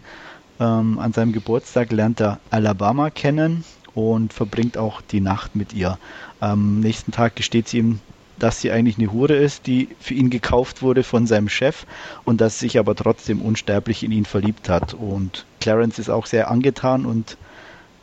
[0.59, 3.63] Ähm, an seinem Geburtstag lernt er Alabama kennen
[3.95, 5.97] und verbringt auch die Nacht mit ihr.
[6.39, 7.99] Am nächsten Tag gesteht sie ihm,
[8.41, 11.85] dass sie eigentlich eine Hure ist, die für ihn gekauft wurde von seinem Chef
[12.25, 14.95] und dass sich aber trotzdem unsterblich in ihn verliebt hat.
[14.95, 17.37] Und Clarence ist auch sehr angetan und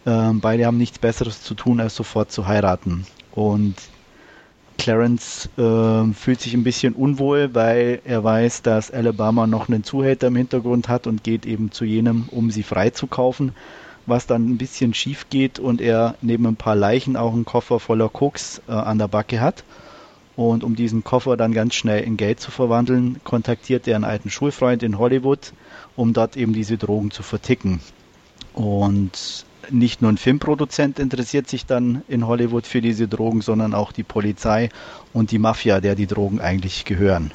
[0.06, 3.04] ähm, beide haben nichts Besseres zu tun, als sofort zu heiraten.
[3.32, 3.74] Und
[4.78, 10.28] Clarence äh, fühlt sich ein bisschen unwohl, weil er weiß, dass Alabama noch einen Zuhälter
[10.28, 13.54] im Hintergrund hat und geht eben zu jenem, um sie freizukaufen,
[14.06, 17.80] was dann ein bisschen schief geht und er neben ein paar Leichen auch einen Koffer
[17.80, 19.64] voller Koks äh, an der Backe hat.
[20.38, 24.30] Und um diesen Koffer dann ganz schnell in Geld zu verwandeln, kontaktiert er einen alten
[24.30, 25.52] Schulfreund in Hollywood,
[25.96, 27.80] um dort eben diese Drogen zu verticken.
[28.52, 33.90] Und nicht nur ein Filmproduzent interessiert sich dann in Hollywood für diese Drogen, sondern auch
[33.90, 34.68] die Polizei
[35.12, 37.32] und die Mafia, der die Drogen eigentlich gehören.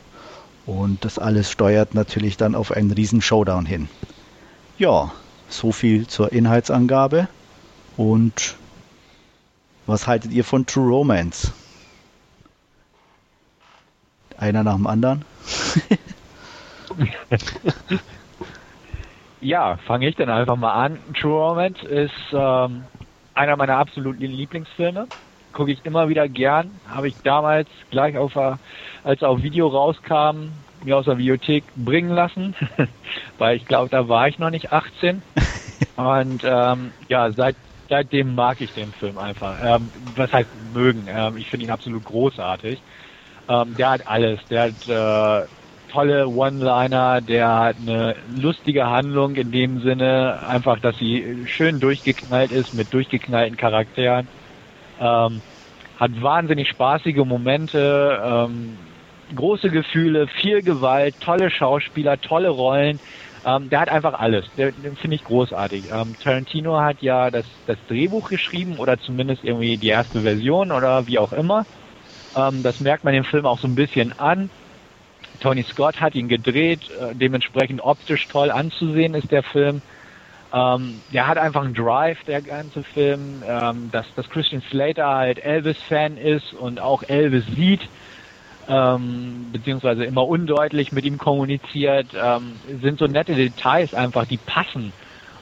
[0.66, 3.90] Und das alles steuert natürlich dann auf einen riesen Showdown hin.
[4.78, 5.12] Ja,
[5.50, 7.28] so viel zur Inhaltsangabe.
[7.98, 8.56] Und
[9.88, 11.52] was haltet ihr von True Romance?
[14.44, 15.24] Einer nach dem anderen?
[19.40, 20.98] Ja, fange ich dann einfach mal an.
[21.20, 22.84] True Romance ist ähm,
[23.34, 25.06] einer meiner absoluten Lieblingsfilme.
[25.52, 26.72] Gucke ich immer wieder gern.
[26.90, 30.52] Habe ich damals gleich auf, als er auf Video rauskam,
[30.86, 32.56] mir aus der Videothek bringen lassen,
[33.38, 35.22] weil ich glaube, da war ich noch nicht 18.
[35.98, 37.58] Und ähm, ja, seit,
[37.90, 39.58] seitdem mag ich den Film einfach.
[39.62, 41.06] Ähm, was heißt mögen?
[41.10, 42.82] Ähm, ich finde ihn absolut großartig.
[43.50, 44.40] Ähm, der hat alles.
[44.50, 45.48] Der hat äh,
[45.94, 52.52] tolle One-Liner, der hat eine lustige Handlung in dem Sinne, einfach, dass sie schön durchgeknallt
[52.52, 54.28] ist mit durchgeknallten Charakteren.
[55.00, 55.42] Ähm,
[56.00, 58.78] hat wahnsinnig spaßige Momente, ähm,
[59.36, 63.00] große Gefühle, viel Gewalt, tolle Schauspieler, tolle Rollen.
[63.46, 64.46] Ähm, der hat einfach alles.
[64.58, 65.86] Der, den finde ich großartig.
[65.92, 71.06] Ähm, Tarantino hat ja das, das Drehbuch geschrieben oder zumindest irgendwie die erste Version oder
[71.08, 71.66] wie auch immer.
[72.36, 74.52] Ähm, das merkt man dem Film auch so ein bisschen an.
[75.40, 79.82] Tony Scott hat ihn gedreht, äh, dementsprechend optisch toll anzusehen ist der Film.
[80.54, 85.40] Ähm, der hat einfach einen Drive, der ganze Film, ähm, dass, dass Christian Slater halt
[85.44, 87.90] Elvis-Fan ist und auch Elvis sieht.
[88.68, 94.94] ähm, beziehungsweise immer undeutlich mit ihm kommuniziert, ähm, sind so nette Details einfach, die passen.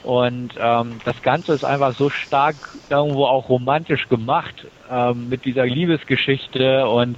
[0.01, 5.65] Und ähm, das Ganze ist einfach so stark irgendwo auch romantisch gemacht ähm, mit dieser
[5.65, 7.17] Liebesgeschichte und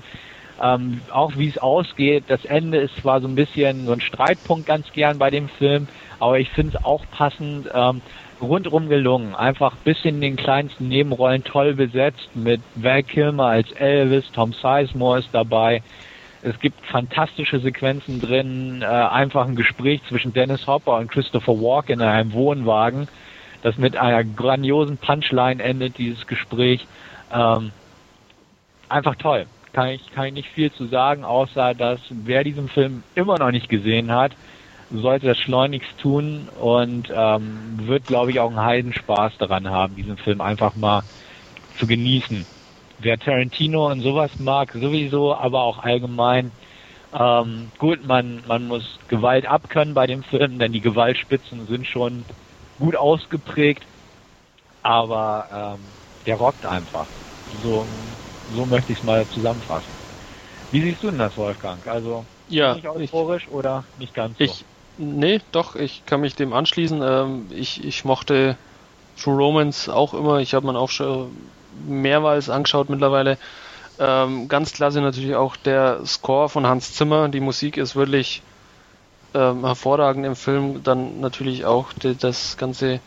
[0.61, 2.25] ähm, auch wie es ausgeht.
[2.27, 5.87] Das Ende ist zwar so ein bisschen so ein Streitpunkt ganz gern bei dem Film,
[6.19, 7.69] aber ich finde es auch passend.
[7.73, 8.01] Ähm,
[8.43, 9.35] rundrum gelungen.
[9.35, 15.19] Einfach bis in den kleinsten Nebenrollen toll besetzt mit Val Kilmer als Elvis, Tom Sizemore
[15.19, 15.81] ist dabei.
[16.41, 22.01] Es gibt fantastische Sequenzen drin, äh, einfach ein Gespräch zwischen Dennis Hopper und Christopher Walken
[22.01, 23.07] in einem Wohnwagen,
[23.61, 26.85] das mit einer grandiosen Punchline endet, dieses Gespräch.
[27.33, 27.71] Ähm,
[28.89, 29.47] einfach toll.
[29.73, 33.51] Kann ich, kann ich nicht viel zu sagen, außer dass wer diesen Film immer noch
[33.51, 34.33] nicht gesehen hat,
[34.91, 40.17] sollte das schleunigst tun und ähm, wird, glaube ich, auch einen Heidenspaß daran haben, diesen
[40.17, 41.01] Film einfach mal
[41.79, 42.45] zu genießen.
[42.99, 46.51] Wer Tarantino und sowas mag, sowieso, aber auch allgemein.
[47.11, 52.25] Ähm, gut, man, man muss Gewalt abkönnen bei dem Film, denn die Gewaltspitzen sind schon
[52.79, 53.83] gut ausgeprägt,
[54.83, 55.79] aber ähm,
[56.25, 57.09] der rockt einfach.
[57.45, 57.87] So,
[58.47, 59.97] so möchte ich es mal zusammenfassen.
[60.69, 61.85] Wie siehst du denn das, Wolfgang?
[61.87, 64.45] Also ja, nicht euphorisch ich, oder nicht ganz so?
[64.45, 64.65] Ich,
[64.95, 67.01] Nee, doch, ich kann mich dem anschließen.
[67.03, 68.57] Ähm, ich, ich mochte
[69.15, 70.39] True Romance auch immer.
[70.39, 73.39] Ich habe man auch schon mehrmals angeschaut mittlerweile.
[73.99, 77.29] Ähm, ganz klasse natürlich auch der Score von Hans Zimmer.
[77.29, 78.43] Die Musik ist wirklich
[79.33, 80.83] ähm, hervorragend im Film.
[80.83, 83.01] Dann natürlich auch die, das ganze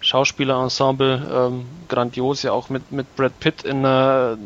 [0.00, 4.38] Schauspielerensemble ähm, grandios, ja auch mit, mit Brad Pitt in einer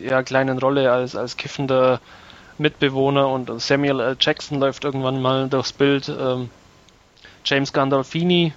[0.00, 2.00] eher kleinen Rolle als, als kiffender
[2.58, 4.16] Mitbewohner und Samuel L.
[4.18, 6.08] Jackson läuft irgendwann mal durchs Bild.
[6.08, 6.50] Ähm,
[7.44, 8.52] James Gandolfini,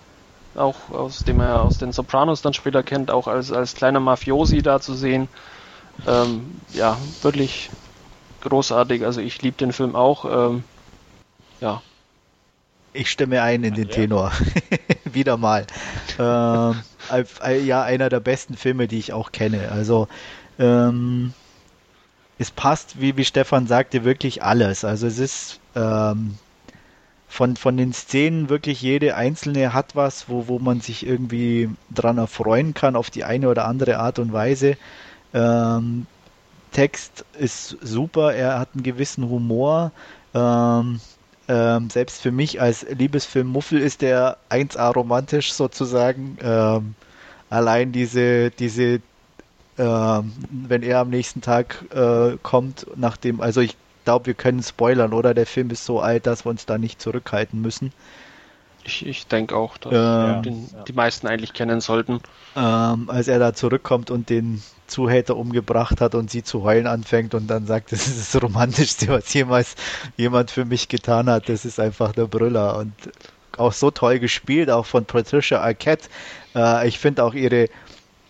[0.55, 4.61] auch aus dem er aus den Sopranos dann später kennt, auch als, als kleiner Mafiosi
[4.61, 5.27] da zu sehen.
[6.07, 7.69] Ähm, ja, wirklich
[8.41, 9.05] großartig.
[9.05, 10.25] Also ich liebe den Film auch.
[10.25, 10.63] Ähm,
[11.61, 11.81] ja.
[12.93, 14.31] Ich stimme ein in den Tenor.
[15.05, 15.67] Wieder mal.
[16.17, 16.75] ähm,
[17.65, 19.71] ja, einer der besten Filme, die ich auch kenne.
[19.71, 20.07] Also
[20.57, 21.33] ähm,
[22.39, 24.83] es passt, wie, wie Stefan sagte, wirklich alles.
[24.83, 26.35] Also es ist ähm,
[27.27, 32.17] von, von den Szenen wirklich jede einzelne hat was, wo, wo man sich irgendwie dran
[32.17, 34.77] erfreuen kann auf die eine oder andere Art und Weise.
[35.33, 36.07] Ähm,
[36.71, 39.91] Text ist super, er hat einen gewissen Humor.
[40.33, 40.99] Ähm,
[41.49, 46.37] ähm, selbst für mich als Liebesfilm Muffel ist der 1A romantisch sozusagen.
[46.41, 46.95] Ähm,
[47.49, 49.01] allein diese, diese
[49.77, 50.21] äh,
[50.51, 53.75] wenn er am nächsten Tag äh, kommt, nachdem, also ich
[54.05, 55.33] glaube, wir können spoilern, oder?
[55.33, 57.91] Der Film ist so alt, dass wir uns da nicht zurückhalten müssen.
[58.89, 60.83] Ich, ich denke auch, dass äh, den, ja.
[60.83, 62.21] die meisten eigentlich kennen sollten.
[62.55, 67.35] Ähm, als er da zurückkommt und den Zuhälter umgebracht hat und sie zu heulen anfängt
[67.35, 69.75] und dann sagt, das ist das Romantischste, was jemals
[70.17, 71.49] jemand für mich getan hat.
[71.49, 72.93] Das ist einfach der Brüller und
[73.57, 76.09] auch so toll gespielt, auch von Patricia Arquette.
[76.55, 77.69] Äh, ich finde auch ihre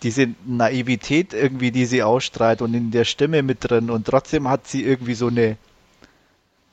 [0.03, 4.67] diese Naivität irgendwie, die sie ausstrahlt und in der Stimme mit drin und trotzdem hat
[4.67, 5.57] sie irgendwie so eine,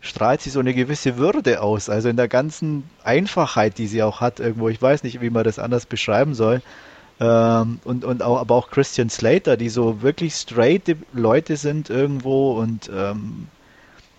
[0.07, 4.21] strahlt sie so eine gewisse Würde aus, also in der ganzen Einfachheit, die sie auch
[4.21, 4.69] hat irgendwo.
[4.69, 6.63] Ich weiß nicht, wie man das anders beschreiben soll.
[7.19, 12.53] Ähm, und, und auch, aber auch Christian Slater, die so wirklich straight Leute sind irgendwo
[12.53, 13.49] und ähm,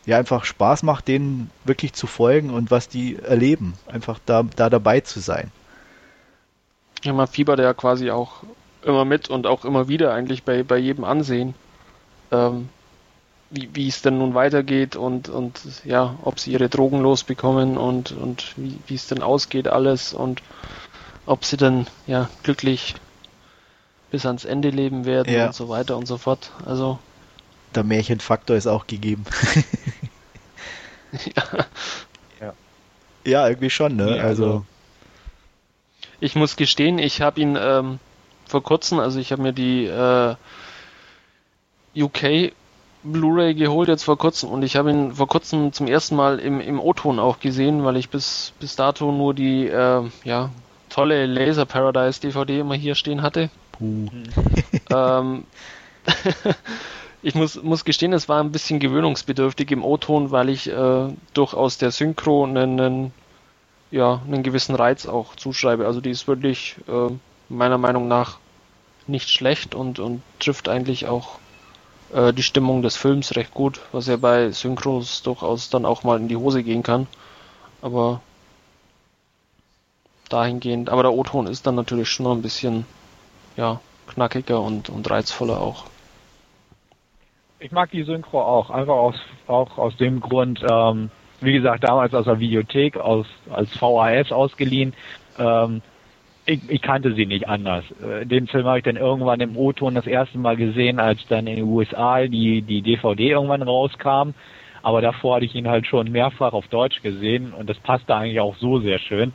[0.08, 4.70] ja, einfach Spaß macht, denen wirklich zu folgen und was die erleben, einfach da, da
[4.70, 5.52] dabei zu sein.
[7.04, 8.44] Ja, man fiebert ja quasi auch
[8.84, 11.54] immer mit und auch immer wieder eigentlich bei, bei jedem Ansehen,
[12.32, 12.70] ähm,
[13.50, 18.12] wie, wie es denn nun weitergeht und, und ja, ob sie ihre Drogen losbekommen und,
[18.12, 20.42] und wie, wie es denn ausgeht alles und
[21.26, 22.96] ob sie dann ja glücklich
[24.12, 25.48] bis ans Ende leben werden ja.
[25.48, 26.52] und so weiter und so fort.
[26.66, 27.00] Also
[27.76, 29.26] der Märchenfaktor ist auch gegeben.
[31.36, 31.44] ja.
[32.42, 32.54] ja.
[33.26, 34.18] Ja, irgendwie schon, ne?
[34.18, 34.66] Ja, also, also
[36.20, 38.00] ich muss gestehen, ich habe ihn ähm,
[38.48, 40.36] vor kurzem, also ich habe mir die äh,
[41.96, 42.54] UK
[43.12, 46.60] Blu-ray geholt jetzt vor kurzem und ich habe ihn vor kurzem zum ersten Mal im,
[46.60, 50.50] im O-Ton auch gesehen, weil ich bis, bis dato nur die äh, ja,
[50.90, 53.50] tolle Laser Paradise DVD immer hier stehen hatte.
[53.72, 54.08] Puh.
[54.90, 55.44] ähm,
[57.22, 61.78] ich muss, muss gestehen, es war ein bisschen gewöhnungsbedürftig im O-Ton, weil ich äh, durchaus
[61.78, 63.12] der Synchro einen,
[63.92, 65.86] ja, einen gewissen Reiz auch zuschreibe.
[65.86, 67.14] Also die ist wirklich äh,
[67.50, 68.38] meiner Meinung nach
[69.08, 71.40] nicht schlecht und, und trifft eigentlich auch
[72.14, 76.20] äh, die Stimmung des Films recht gut, was ja bei Synchros durchaus dann auch mal
[76.20, 77.08] in die Hose gehen kann.
[77.82, 78.22] Aber
[80.30, 82.86] dahingehend, aber der O-Ton ist dann natürlich schon noch ein bisschen
[83.56, 85.86] ja, knackiger und, und reizvoller auch.
[87.60, 89.16] ich mag die Synchro auch, einfach aus,
[89.48, 91.10] auch aus dem Grund, ähm,
[91.42, 94.94] wie gesagt, damals aus der Videothek, aus, als VHS ausgeliehen.
[95.38, 95.82] Ähm,
[96.48, 97.84] ich, ich kannte sie nicht anders.
[98.02, 101.46] Äh, den Film habe ich dann irgendwann im O-Ton das erste Mal gesehen, als dann
[101.46, 104.32] in den USA die, die DVD irgendwann rauskam.
[104.82, 108.40] Aber davor hatte ich ihn halt schon mehrfach auf Deutsch gesehen und das passte eigentlich
[108.40, 109.34] auch so sehr schön.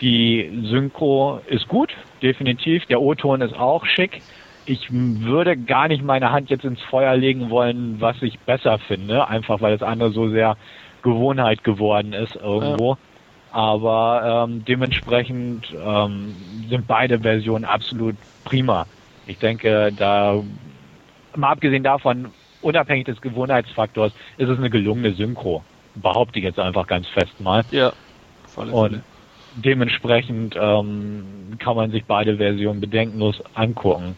[0.00, 2.84] Die Synchro ist gut, definitiv.
[2.86, 4.20] Der O-Ton ist auch schick.
[4.66, 9.28] Ich würde gar nicht meine Hand jetzt ins Feuer legen wollen, was ich besser finde,
[9.28, 10.56] einfach weil das andere so sehr
[11.02, 12.94] Gewohnheit geworden ist irgendwo.
[12.94, 12.98] Ja.
[13.52, 16.36] Aber ähm, dementsprechend ähm,
[16.68, 18.86] sind beide Versionen absolut prima.
[19.26, 20.42] Ich denke, da
[21.36, 22.30] mal abgesehen davon,
[22.62, 25.64] unabhängig des Gewohnheitsfaktors, ist es eine gelungene Synchro.
[25.94, 27.64] Behaupte ich jetzt einfach ganz fest mal.
[27.70, 27.92] Ja.
[28.46, 29.02] Volle Und
[29.56, 34.16] dementsprechend ähm, kann man sich beide Versionen bedenkenlos angucken.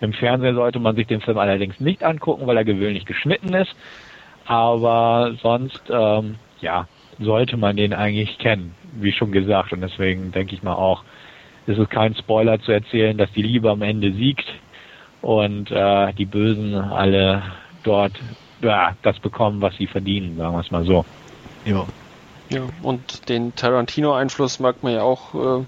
[0.00, 3.74] Im Fernsehen sollte man sich den Film allerdings nicht angucken, weil er gewöhnlich geschnitten ist.
[4.44, 6.86] Aber sonst, ähm, ja,
[7.20, 9.72] sollte man den eigentlich kennen, wie schon gesagt.
[9.72, 11.04] Und deswegen denke ich mal auch,
[11.66, 14.46] ist es kein Spoiler zu erzählen, dass die Liebe am Ende siegt
[15.22, 17.42] und äh, die Bösen alle
[17.82, 18.12] dort
[18.60, 21.04] ja, das bekommen, was sie verdienen, sagen wir es mal so.
[21.64, 21.86] Ja.
[22.50, 25.64] Ja, und den Tarantino-Einfluss mag man ja auch, äh,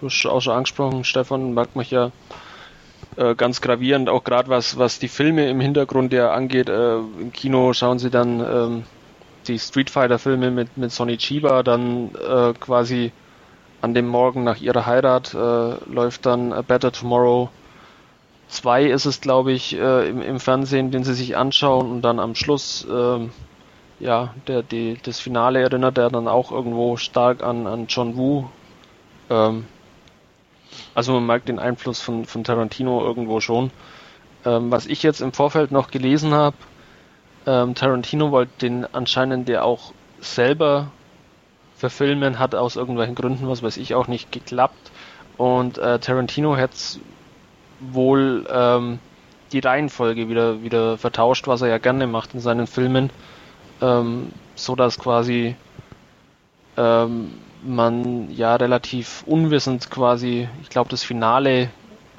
[0.00, 2.10] du hast auch schon angesprochen, Stefan, mag man ja
[3.16, 6.68] äh, ganz gravierend, auch gerade was, was die Filme im Hintergrund ja angeht.
[6.68, 8.82] Äh, Im Kino schauen sie dann ähm,
[9.44, 13.12] die Street Fighter Filme mit, mit Sonny Chiba, dann äh, quasi
[13.80, 17.50] an dem Morgen nach ihrer Heirat äh, läuft dann A Better Tomorrow
[18.48, 22.18] 2 ist es, glaube ich, äh, im, im, Fernsehen, den sie sich anschauen und dann
[22.20, 23.28] am Schluss, äh,
[24.00, 28.48] ja, der, die, das Finale erinnert er dann auch irgendwo stark an, an John Woo.
[29.30, 29.66] Ähm,
[30.94, 33.70] also man merkt den Einfluss von, von Tarantino irgendwo schon.
[34.44, 36.56] Ähm, was ich jetzt im Vorfeld noch gelesen habe,
[37.46, 40.90] ähm, Tarantino wollte den anscheinend ja auch selber
[41.76, 44.90] verfilmen, hat aus irgendwelchen Gründen, was weiß ich, auch nicht geklappt.
[45.36, 46.70] Und äh, Tarantino hat
[47.80, 48.98] wohl ähm,
[49.52, 53.10] die Reihenfolge wieder, wieder vertauscht, was er ja gerne macht in seinen Filmen,
[53.82, 55.56] ähm, so dass quasi
[56.76, 57.32] ähm,
[57.62, 61.70] man ja relativ unwissend quasi, ich glaube, das Finale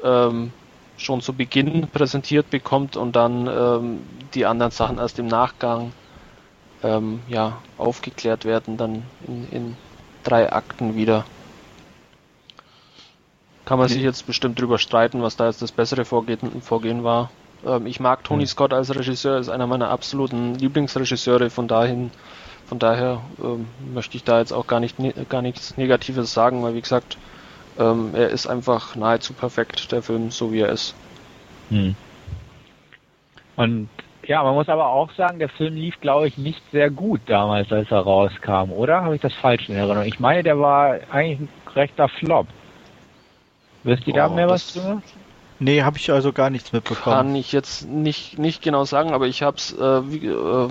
[0.03, 0.51] ähm,
[0.97, 3.99] schon zu Beginn präsentiert bekommt und dann ähm,
[4.33, 5.91] die anderen Sachen erst im Nachgang
[6.83, 9.77] ähm, ja, aufgeklärt werden, dann in, in
[10.23, 11.25] drei Akten wieder.
[13.65, 17.31] Kann man sich jetzt bestimmt drüber streiten, was da jetzt das bessere Vorgehen, Vorgehen war.
[17.65, 22.11] Ähm, ich mag Tony Scott als Regisseur, ist einer meiner absoluten Lieblingsregisseure, von dahin
[22.65, 26.63] von daher ähm, möchte ich da jetzt auch gar, nicht, ne, gar nichts Negatives sagen,
[26.63, 27.17] weil wie gesagt,
[27.79, 30.95] ähm, er ist einfach nahezu perfekt, der Film, so wie er ist.
[31.69, 31.95] Hm.
[33.55, 33.89] Und
[34.27, 37.71] ja, man muss aber auch sagen, der Film lief, glaube ich, nicht sehr gut damals,
[37.71, 39.03] als er rauskam, oder?
[39.03, 40.05] Habe ich das falsch in Erinnerung?
[40.05, 42.47] Ich meine, der war eigentlich ein rechter Flop.
[43.83, 45.01] Wisst ihr oh, da mehr was zu?
[45.59, 47.15] Nee, habe ich also gar nichts mitbekommen.
[47.15, 50.69] Kann ich jetzt nicht, nicht genau sagen, aber ich habe es, äh, äh,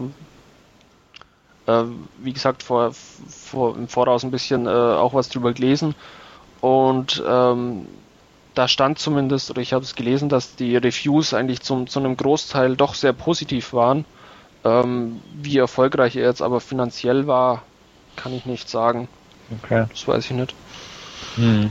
[1.67, 1.85] äh,
[2.19, 5.95] wie gesagt, vor, vor, im Voraus ein bisschen äh, auch was drüber gelesen.
[6.65, 7.87] Und ähm,
[8.55, 12.17] da stand zumindest, oder ich habe es gelesen, dass die Reviews eigentlich zum, zu einem
[12.17, 14.07] Großteil doch sehr positiv waren.
[14.65, 17.65] Ähm, wie erfolgreich er jetzt aber finanziell war,
[18.17, 19.09] kann ich nicht sagen.
[19.63, 19.85] Okay.
[19.91, 20.55] Das weiß ich nicht.
[21.37, 21.71] Hm.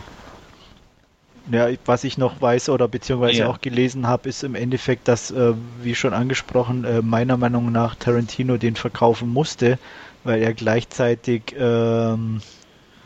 [1.49, 3.47] Ja, was ich noch weiß oder beziehungsweise ja.
[3.47, 7.95] auch gelesen habe, ist im Endeffekt, dass, äh, wie schon angesprochen, äh, meiner Meinung nach
[7.95, 9.79] Tarantino den verkaufen musste,
[10.23, 12.43] weil er gleichzeitig ähm,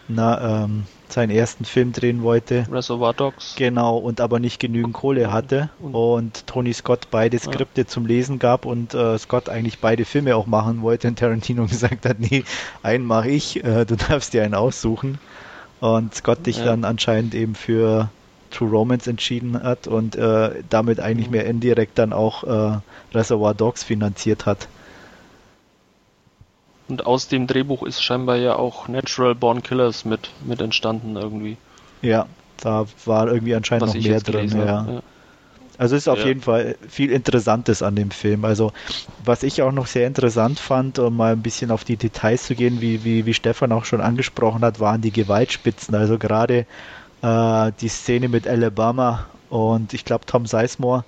[0.09, 2.65] na, ähm, seinen ersten Film drehen wollte.
[2.71, 3.55] Reservoir Dogs.
[3.55, 7.87] Genau, und aber nicht genügend Kohle hatte und Tony Scott beide Skripte ja.
[7.87, 12.05] zum Lesen gab und äh, Scott eigentlich beide Filme auch machen wollte und Tarantino gesagt
[12.05, 12.43] hat, nee,
[12.83, 15.19] einen mache ich, äh, du darfst dir einen aussuchen.
[15.79, 16.65] Und Scott dich ja.
[16.65, 18.09] dann anscheinend eben für
[18.49, 21.33] True Romance entschieden hat und äh, damit eigentlich mhm.
[21.33, 22.79] mehr indirekt dann auch äh,
[23.13, 24.67] Reservoir Dogs finanziert hat.
[26.89, 31.57] Und aus dem Drehbuch ist scheinbar ja auch Natural Born Killers mit, mit entstanden irgendwie.
[32.01, 32.27] Ja,
[32.61, 34.49] da war irgendwie anscheinend Was noch mehr drin.
[34.57, 34.65] Ja.
[34.65, 35.01] ja.
[35.77, 36.27] Also ist auf ja.
[36.27, 38.45] jeden Fall viel Interessantes an dem Film.
[38.45, 38.71] Also
[39.23, 42.55] was ich auch noch sehr interessant fand, um mal ein bisschen auf die Details zu
[42.55, 45.93] gehen, wie, wie, wie Stefan auch schon angesprochen hat, waren die Gewaltspitzen.
[45.93, 46.65] Also gerade
[47.21, 51.03] äh, die Szene mit Alabama und ich glaube Tom Sizemore,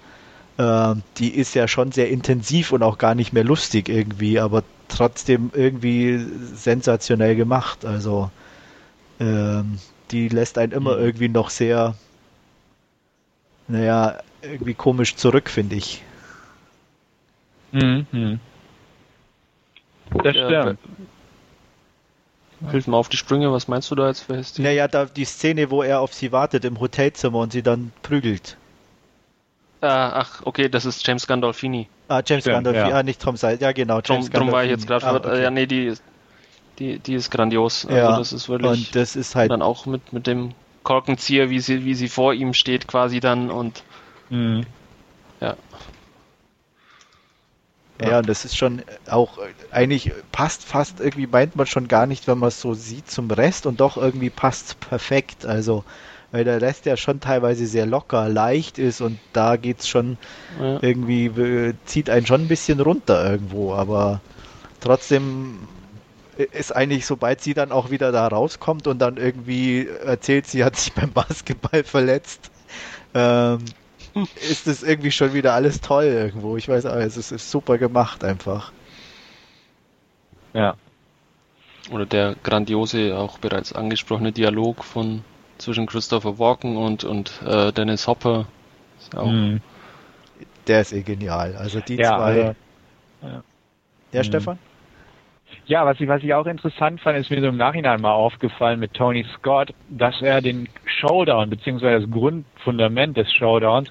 [0.57, 4.63] äh, die ist ja schon sehr intensiv und auch gar nicht mehr lustig irgendwie, aber
[4.89, 6.17] trotzdem irgendwie
[6.53, 7.85] sensationell gemacht.
[7.85, 8.29] Also
[9.19, 9.79] ähm,
[10.11, 11.03] die lässt einen immer mhm.
[11.03, 11.95] irgendwie noch sehr,
[13.67, 16.03] naja, irgendwie komisch zurück, finde ich.
[17.71, 18.39] Mhm.
[20.23, 20.79] Das Ja, stimmt.
[22.71, 24.67] Hilf mal auf die Sprünge, was meinst du da jetzt für Szene?
[24.67, 28.57] Naja, da die Szene, wo er auf sie wartet im Hotelzimmer und sie dann prügelt.
[29.81, 31.87] Ah, ach, okay, das ist James Gandolfini.
[32.09, 32.93] Ah, James Stimmt, Gandolfini, ja.
[32.93, 35.05] ah, nicht Tom Seid, ja genau, Drum, James drum war ich jetzt gerade.
[35.05, 35.51] Ah, Äh, Ja, okay.
[35.51, 36.03] nee, die, ist-
[36.79, 37.85] die, die ist grandios.
[37.85, 41.49] Also Ja, das ist wirklich Und das ist halt, dann auch mit, mit dem Korkenzieher,
[41.49, 43.83] wie sie, wie sie vor ihm steht quasi dann und
[44.29, 44.65] Mhm.
[45.41, 45.55] ja.
[48.01, 49.39] ja, das ist schon auch,
[49.71, 53.29] eigentlich passt fast irgendwie, meint man schon gar nicht, wenn man es so sieht zum
[53.31, 55.83] Rest und doch irgendwie passt perfekt, also,
[56.31, 60.17] weil der Rest ja schon teilweise sehr locker, leicht ist und da geht's schon
[60.59, 60.79] ja.
[60.81, 64.21] irgendwie, äh, zieht einen schon ein bisschen runter irgendwo, aber
[64.79, 65.67] trotzdem
[66.37, 70.75] ist eigentlich, sobald sie dann auch wieder da rauskommt und dann irgendwie erzählt, sie hat
[70.75, 72.51] sich beim Basketball verletzt,
[73.13, 73.59] ähm,
[74.49, 76.57] ist es irgendwie schon wieder alles toll irgendwo.
[76.57, 78.71] Ich weiß auch, es ist, ist super gemacht einfach.
[80.53, 80.75] Ja.
[81.91, 85.23] Oder der grandiose, auch bereits angesprochene Dialog von
[85.59, 88.45] zwischen Christopher Walken und, und äh, Dennis Hopper.
[88.99, 89.61] Ist auch, Mhm.
[90.67, 91.55] Der ist eh genial.
[91.55, 92.23] Also die Ja, zwei.
[92.23, 92.53] also,
[94.11, 94.23] ja, Mhm.
[94.23, 94.59] Stefan?
[95.65, 98.79] Ja, was ich, was ich auch interessant fand, ist mir so im Nachhinein mal aufgefallen
[98.79, 103.89] mit Tony Scott, dass er den Showdown, beziehungsweise das Grundfundament des Showdowns,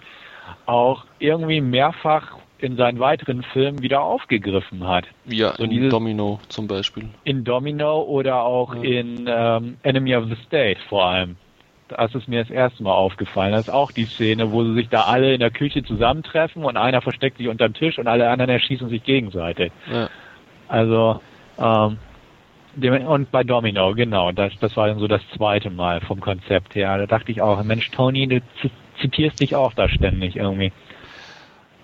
[0.67, 5.05] auch irgendwie mehrfach in seinen weiteren Filmen wieder aufgegriffen hat.
[5.27, 7.09] Ja, So in dieses- Domino zum Beispiel.
[7.25, 8.83] In Domino oder auch Ja.
[8.83, 11.37] in ähm, Enemy of the State vor allem.
[11.89, 13.53] Das ist mir das erste Mal aufgefallen.
[13.53, 16.77] Das ist auch die Szene, wo sie sich da alle in der Küche zusammentreffen und
[16.77, 19.73] einer versteckt sich unterm Tisch und alle anderen erschießen sich gegenseitig.
[19.91, 20.09] Ja,
[20.69, 21.21] Also,
[21.59, 21.99] ähm,
[23.07, 26.97] und bei Domino, genau, das, das war dann so das zweite Mal vom Konzept her.
[26.99, 28.41] Da dachte ich auch, Mensch, Tony, du
[29.01, 30.73] zitierst dich auch da ständig irgendwie.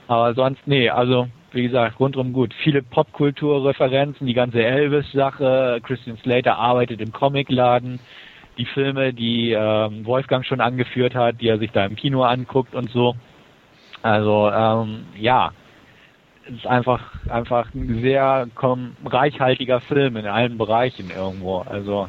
[0.07, 2.52] Aber sonst, nee, also, wie gesagt, rundum gut.
[2.62, 8.00] Viele Popkulturreferenzen, die ganze Elvis-Sache, Christian Slater arbeitet im Comicladen,
[8.59, 12.74] die Filme, die ähm, Wolfgang schon angeführt hat, die er sich da im Kino anguckt
[12.74, 13.14] und so.
[14.02, 15.52] Also, ähm, ja,
[16.46, 21.59] es ist einfach, einfach ein sehr komm, reichhaltiger Film in allen Bereichen irgendwo.
[21.61, 22.09] Also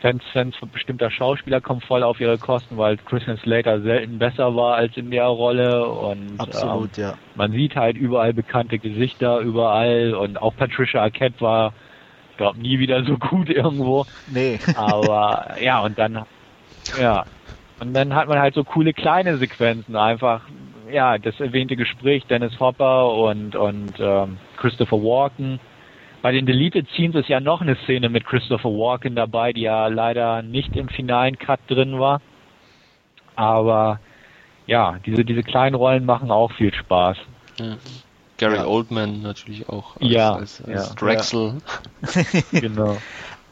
[0.00, 4.56] Fans, Fans von bestimmter Schauspieler kommen voll auf ihre Kosten, weil Christian Slater selten besser
[4.56, 7.10] war als in der Rolle und Absolut, ja.
[7.10, 11.72] ähm, man sieht halt überall bekannte Gesichter überall und auch Patricia Arquette war,
[12.40, 14.06] glaube, nie wieder so gut irgendwo.
[14.32, 14.58] Nee.
[14.74, 16.24] Aber ja, und dann
[16.98, 17.24] ja.
[17.80, 20.42] Und dann hat man halt so coole kleine Sequenzen einfach.
[20.90, 25.60] Ja, das erwähnte Gespräch Dennis Hopper und und ähm, Christopher Walken.
[26.22, 29.86] Bei den Deleted Scenes ist ja noch eine Szene mit Christopher Walken dabei, die ja
[29.86, 32.20] leider nicht im finalen Cut drin war.
[33.36, 34.00] Aber
[34.66, 37.18] ja, diese diese kleinen Rollen machen auch viel Spaß.
[37.58, 37.76] ja.
[38.40, 38.66] Gary Ja.
[38.66, 40.94] Oldman natürlich auch als, Ja, als, als ja.
[40.94, 41.58] Drexel.
[42.52, 43.04] Genau.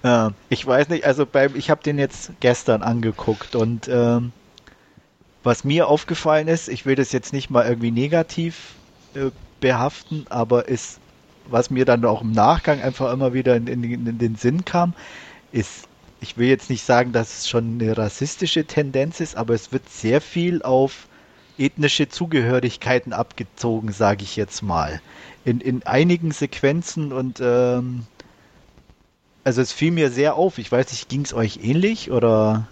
[0.03, 4.33] Äh, ich weiß nicht, also beim, ich habe den jetzt gestern angeguckt und ähm,
[5.43, 8.83] was mir aufgefallen ist, ich will das jetzt nicht mal irgendwie negativ
[9.15, 9.31] äh,
[9.61, 11.01] behaften, aber ist,
[11.45, 14.95] was mir dann auch im Nachgang einfach immer wieder in, in, in den Sinn kam,
[15.53, 15.89] ist,
[16.21, 19.89] ich will jetzt nicht sagen, dass es schon eine rassistische Tendenz ist, aber es wird
[19.91, 21.08] sehr viel auf
[21.59, 25.01] ethnische Zugehörigkeiten abgezogen, sage ich jetzt mal.
[25.45, 28.05] In, in einigen Sequenzen und ähm,
[29.45, 30.59] also es fiel mir sehr auf.
[30.59, 32.67] Ich weiß nicht, ging es euch ähnlich oder?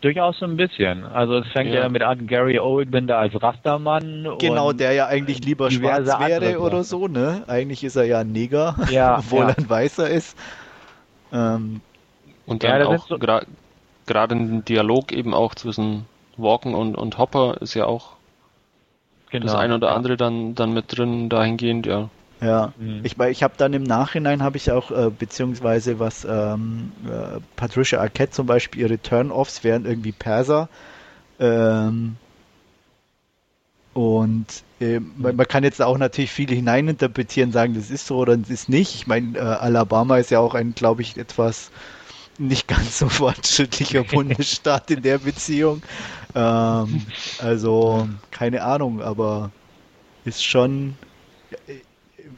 [0.00, 1.04] Durchaus so ein bisschen.
[1.04, 1.88] Also es fängt ja, Ja.
[1.88, 4.26] mit an, Gary Oldman da als Rastermann.
[4.38, 7.44] Genau, und der ja eigentlich lieber schwarz wäre oder so, ne?
[7.46, 9.50] Eigentlich ist er ja ein Neger, Ja, obwohl ja.
[9.50, 10.36] er ein Weißer ist.
[11.32, 11.80] Ähm,
[12.46, 13.46] Und Ja, dann sind auch so- gra-
[14.06, 16.04] gerade ein Dialog eben auch zwischen
[16.38, 18.12] Walken und, und Hopper ist ja auch
[19.30, 19.94] genau, das eine oder ja.
[19.94, 22.08] andere dann, dann mit drin dahingehend, ja.
[22.40, 23.00] ja, Mhm.
[23.04, 27.40] ich meine, ich habe dann im Nachhinein habe ich auch äh, beziehungsweise was ähm, äh,
[27.56, 30.68] Patricia Arquette zum Beispiel ihre Turn-offs wären irgendwie Perser.
[31.38, 32.16] Ähm,
[33.92, 34.46] und
[34.80, 38.50] äh, man, man kann jetzt auch natürlich viele hineininterpretieren, sagen, das ist so oder das
[38.50, 38.94] ist nicht.
[38.94, 41.70] Ich meine, äh, Alabama ist ja auch ein, glaube ich, etwas
[42.38, 45.84] nicht ganz so fortschrittlicher Bundesstaat in der Beziehung.
[46.34, 49.52] Ähm, also, keine Ahnung, aber
[50.24, 50.98] ist schon,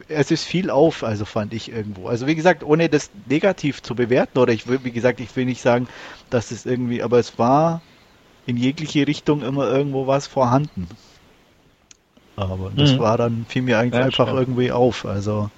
[0.09, 2.09] es ist viel auf, also fand ich irgendwo.
[2.09, 5.45] Also wie gesagt, ohne das negativ zu bewerten, oder ich will, wie gesagt, ich will
[5.45, 5.89] nicht sagen,
[6.31, 7.83] dass es irgendwie, aber es war
[8.47, 10.89] in jegliche Richtung immer irgendwo was vorhanden.
[12.37, 12.99] Aber das Mhm.
[12.99, 14.33] war dann, fiel mir eigentlich Ja, einfach stimmt.
[14.33, 15.05] irgendwie auf.
[15.05, 15.51] Also,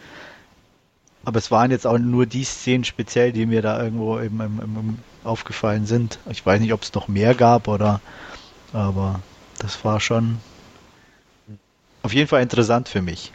[1.29, 4.61] aber es waren jetzt auch nur die Szenen speziell, die mir da irgendwo eben im,
[4.63, 6.19] im, aufgefallen sind.
[6.31, 8.01] Ich weiß nicht, ob es noch mehr gab oder,
[8.73, 9.21] aber
[9.59, 10.39] das war schon
[12.03, 13.31] auf jeden Fall interessant für mich.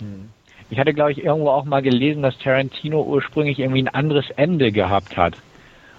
[0.00, 0.30] Hm.
[0.70, 4.72] Ich hatte, glaube ich, irgendwo auch mal gelesen, dass Tarantino ursprünglich irgendwie ein anderes Ende
[4.72, 5.36] gehabt hat.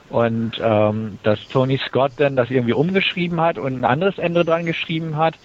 [0.10, 4.66] Und ähm, dass Tony Scott dann das irgendwie umgeschrieben hat und ein anderes Ende dran
[4.66, 5.36] geschrieben hat.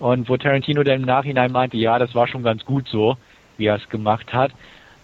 [0.00, 3.16] Und wo Tarantino dann im Nachhinein meinte, ja, das war schon ganz gut so,
[3.60, 4.50] wie er es gemacht hat.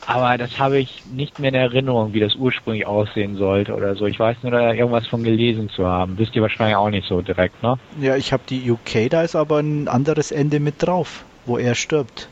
[0.06, 4.06] Aber das habe ich nicht mehr in Erinnerung, wie das ursprünglich aussehen sollte oder so.
[4.06, 6.16] Ich weiß nur, da irgendwas von gelesen zu haben.
[6.18, 7.78] Wisst ihr wahrscheinlich auch nicht so direkt, ne?
[8.00, 11.74] Ja, ich habe die UK, da ist aber ein anderes Ende mit drauf, wo er
[11.74, 12.28] stirbt.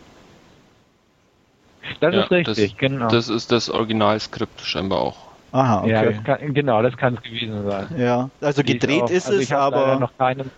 [2.00, 3.08] Das Ja, ist richtig, das, genau.
[3.08, 5.16] Das ist das Originalskript scheinbar auch.
[5.52, 5.90] Aha, okay.
[5.90, 7.88] Ja, das kann, genau, das kann es gewesen sein.
[7.96, 10.50] Ja, also gedreht auch- ist also es, aber noch keinen.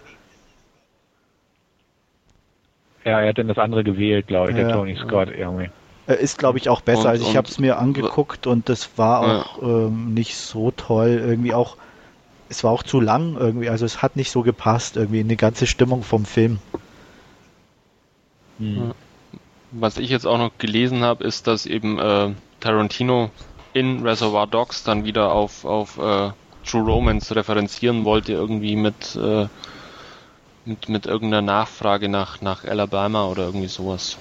[3.06, 4.74] Ja, er hat dann das andere gewählt, glaube ich, der Ja.
[4.74, 5.70] Tony Scott irgendwie.
[6.08, 7.02] ist, glaube ich, auch besser.
[7.02, 9.42] Und- also ich habe es mir angeguckt und das war Ja.
[9.42, 11.20] auch ähm, nicht so toll.
[11.24, 11.76] Irgendwie auch,
[12.48, 13.68] es war auch zu lang irgendwie.
[13.68, 16.58] Also es hat nicht so gepasst irgendwie in die ganze Stimmung vom Film.
[18.58, 18.92] Hm.
[19.72, 22.30] Was ich jetzt auch noch gelesen habe, ist, dass eben äh,
[22.60, 23.30] Tarantino
[23.72, 26.30] in Reservoir Dogs dann wieder auf, auf äh,
[26.64, 29.46] True Romance referenzieren wollte, irgendwie mit, äh,
[30.66, 34.18] mit, mit irgendeiner Nachfrage nach, nach Alabama oder irgendwie sowas.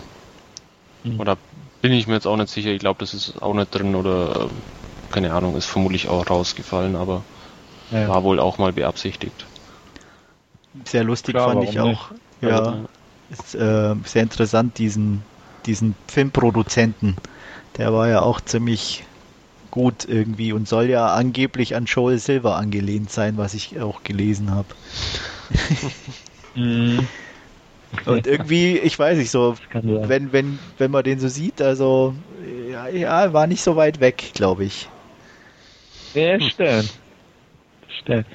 [1.04, 1.20] Mhm.
[1.20, 1.38] Oder
[1.82, 4.50] bin ich mir jetzt auch nicht sicher, ich glaube, das ist auch nicht drin oder
[4.52, 4.62] äh,
[5.10, 7.26] keine Ahnung, ist vermutlich auch rausgefallen, aber
[7.90, 8.08] Ja.
[8.08, 9.48] war wohl auch mal beabsichtigt.
[10.88, 12.12] Sehr lustig Klar, fand ich auch.
[12.42, 12.86] Ja,
[13.30, 15.26] ist äh, sehr interessant, diesen,
[15.66, 17.16] diesen Filmproduzenten.
[17.78, 19.06] Der war ja auch ziemlich
[19.72, 24.52] gut irgendwie und soll ja angeblich an Joel Silver angelehnt sein, was ich auch gelesen
[24.52, 24.76] habe.
[26.56, 27.10] Mhm.
[28.06, 29.56] Und irgendwie, ich weiß nicht so,
[30.02, 32.16] wenn, wenn, wenn man den so sieht, also
[32.70, 34.92] ja, ja war nicht so weit weg, glaube ich.
[36.14, 36.92] Ja, stimmt.
[38.02, 38.28] Stimmt.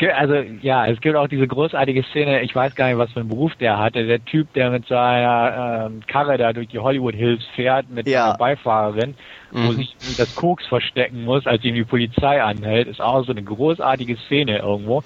[0.00, 3.28] Also ja, es gibt auch diese großartige Szene, ich weiß gar nicht, was für einen
[3.28, 4.04] Beruf der hatte.
[4.04, 8.24] Der Typ, der mit seiner ähm, Karre da durch die Hollywood Hills fährt, mit Ja.
[8.24, 9.16] seiner Beifahrerin,
[9.60, 9.76] wo Mhm.
[9.76, 14.16] sich das Koks verstecken muss, als ihn die Polizei anhält, ist auch so eine großartige
[14.26, 15.04] Szene irgendwo.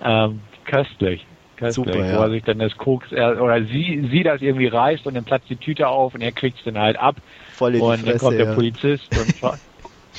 [0.00, 1.26] Ähm, köstlich.
[1.56, 2.18] Köstlich, Super, ja.
[2.18, 5.24] wo er sich dann das Koks, er, oder sie, sie das irgendwie reißt und dann
[5.24, 7.16] platzt die Tüte auf und er kriegt es dann halt ab.
[7.54, 8.18] Voll in die Und dann Fresse.
[8.18, 8.54] kommt der ja.
[8.54, 9.58] Polizist und.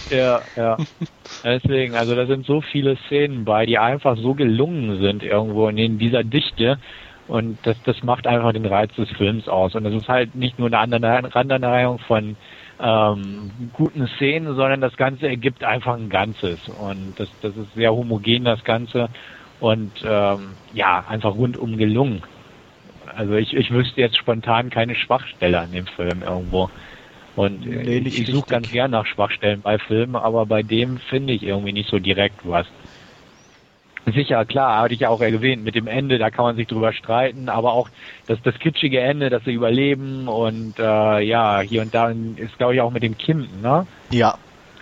[0.09, 0.77] Ja, ja.
[1.43, 5.97] Deswegen, also da sind so viele Szenen bei, die einfach so gelungen sind irgendwo in
[5.97, 6.77] dieser Dichte.
[7.27, 9.75] Und das, das macht einfach den Reiz des Films aus.
[9.75, 12.37] Und das ist halt nicht nur eine Aneinanderreihung von
[12.79, 16.59] ähm, guten Szenen, sondern das Ganze ergibt einfach ein Ganzes.
[16.69, 19.09] Und das, das ist sehr homogen, das Ganze.
[19.59, 22.21] Und ähm, ja, einfach rundum gelungen.
[23.15, 26.69] Also ich, ich wüsste jetzt spontan keine Schwachstelle an dem Film irgendwo.
[27.35, 30.97] Und äh, Nee, nicht ich suche ganz gern nach Schwachstellen bei Filmen, aber bei dem
[31.09, 32.67] finde ich irgendwie nicht so direkt was.
[34.13, 36.93] Sicher, klar, hatte ich ja auch erwähnt, mit dem Ende, da kann man sich drüber
[36.93, 37.89] streiten, aber auch
[38.27, 42.75] das, das kitschige Ende, dass sie überleben und äh, ja, hier und da ist, glaube
[42.75, 43.85] ich, auch mit dem Kind, ne?
[44.11, 44.37] Ja,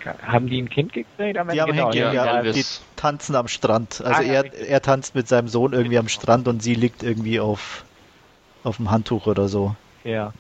[0.06, 1.38] Haben die ein Kind gekriegt?
[1.38, 1.62] am die Ende?
[1.62, 2.64] haben genau, ja, ja, die
[2.96, 4.02] tanzen am Strand.
[4.04, 7.40] Also Ah, er, er tanzt mit seinem Sohn irgendwie am Strand und sie liegt irgendwie
[7.40, 7.84] auf,
[8.64, 9.76] auf dem Handtuch oder so.
[10.04, 10.34] Ja.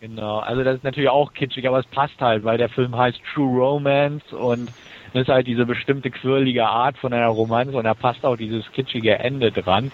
[0.00, 3.20] Genau, also das ist natürlich auch kitschig, aber es passt halt, weil der Film heißt
[3.32, 4.72] True Romance und
[5.12, 8.64] das ist halt diese bestimmte quirlige Art von einer Romanze und da passt auch dieses
[8.72, 9.92] kitschige Ende dran.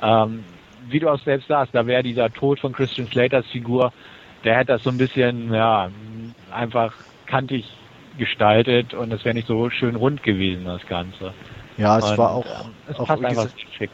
[0.00, 0.44] Ähm,
[0.88, 3.92] wie du auch selbst sagst, da wäre dieser Tod von Christian Slaters Figur,
[4.44, 5.90] der hätte das so ein bisschen, ja,
[6.52, 6.94] einfach
[7.26, 7.64] kantig
[8.18, 11.32] gestaltet und es wäre nicht so schön rund gewesen, das Ganze.
[11.76, 13.90] Ja, es und, war auch, ähm, es auch passt einfach schick.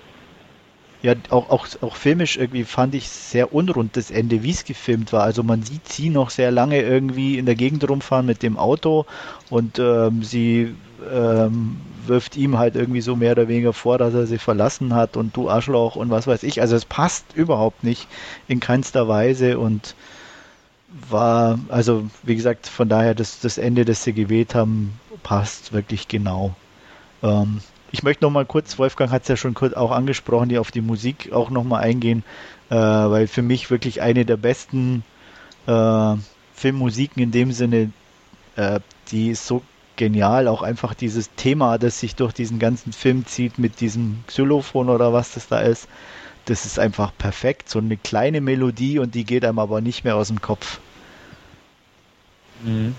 [1.03, 5.13] Ja, auch, auch, auch filmisch irgendwie fand ich sehr unrund das Ende, wie es gefilmt
[5.13, 5.23] war.
[5.23, 9.05] Also man sieht sie noch sehr lange irgendwie in der Gegend rumfahren mit dem Auto
[9.51, 10.75] und ähm, sie
[11.13, 15.19] ähm, wirft ihm halt irgendwie so mehr oder weniger vor, dass er sie verlassen hat
[15.19, 16.63] und du Arschloch und was weiß ich.
[16.63, 18.09] Also es passt überhaupt nicht
[18.49, 19.95] in keinster Weise und
[21.11, 26.09] war, also wie gesagt, von daher das, das Ende, das sie gewählt haben, passt wirklich
[26.09, 26.55] genau.
[27.23, 30.59] Ähm, ich möchte noch mal kurz, Wolfgang hat es ja schon kurz auch angesprochen, die
[30.59, 32.25] auf die Musik auch noch mal eingehen,
[32.71, 35.05] äh, weil für mich wirklich eine der besten
[35.67, 36.15] äh,
[36.55, 37.91] Filmmusiken in dem Sinne,
[38.57, 38.81] äh,
[39.11, 39.63] die ist so
[39.97, 44.89] genial, auch einfach dieses Thema, das sich durch diesen ganzen Film zieht mit diesem Xylophon
[44.89, 45.89] oder was das da ist,
[46.47, 50.17] das ist einfach perfekt, so eine kleine Melodie und die geht einem aber nicht mehr
[50.17, 50.81] aus dem Kopf.
[52.63, 52.95] Mhm.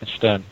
[0.00, 0.44] Das stimmt.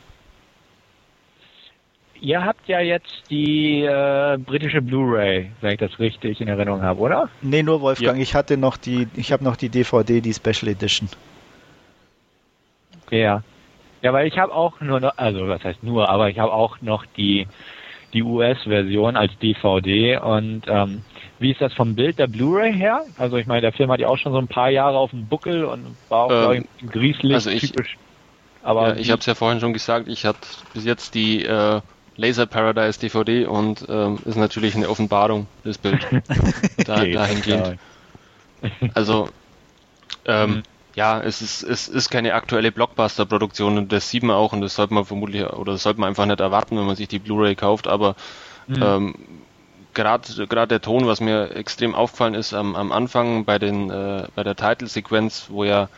[2.21, 7.01] Ihr habt ja jetzt die äh, britische Blu-ray, wenn ich das richtig in Erinnerung habe,
[7.01, 7.29] oder?
[7.43, 11.09] Nee, nur Wolfgang, ich hatte noch die, ich habe noch die DVD, die Special Edition.
[13.11, 13.43] Ja.
[14.03, 16.81] Ja, weil ich habe auch nur noch, also was heißt nur, aber ich habe auch
[16.81, 17.47] noch die
[18.13, 21.03] die US-Version als DVD und ähm,
[21.39, 23.05] Wie ist das vom Bild der Blu-ray her?
[23.19, 25.27] Also ich meine, der Film hat ja auch schon so ein paar Jahre auf dem
[25.27, 27.99] Buckel und war auch, ähm, ich, grieselig also ich, typisch.
[28.63, 30.41] Aber ja, ich habe es ja vorhin schon gesagt, ich hatte
[30.73, 31.81] bis jetzt die äh,
[32.17, 36.07] Laser Paradise DVD und ähm, ist natürlich eine Offenbarung, das Bild.
[36.87, 37.79] da, dahingehend.
[38.95, 39.29] Also,
[40.25, 40.63] ähm, mhm.
[40.95, 44.75] ja, es ist, es ist keine aktuelle Blockbuster-Produktion und das sieht man auch und das
[44.75, 47.55] sollte man vermutlich, oder das sollte man einfach nicht erwarten, wenn man sich die Blu-ray
[47.55, 48.17] kauft, aber
[48.67, 48.83] mhm.
[48.83, 49.15] ähm,
[49.97, 54.29] gerade gerade der Ton, was mir extrem aufgefallen ist am, am Anfang bei den äh,
[54.37, 55.89] bei der Titelsequenz, wo ja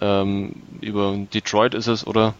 [0.00, 2.34] ähm, über Detroit ist es oder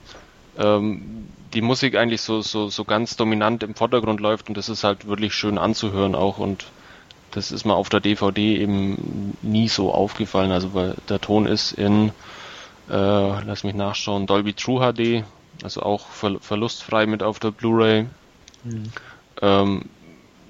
[0.59, 4.83] ähm, die Musik eigentlich so, so, so ganz dominant im Vordergrund läuft und das ist
[4.83, 6.67] halt wirklich schön anzuhören auch und
[7.31, 11.73] das ist mir auf der DVD eben nie so aufgefallen, also weil der Ton ist
[11.73, 12.11] in,
[12.89, 15.25] äh, lass mich nachschauen, Dolby True HD,
[15.63, 18.07] also auch ver verlustfrei mit auf der Blu-ray.
[18.63, 18.93] Mhm.
[19.43, 19.83] Ähm,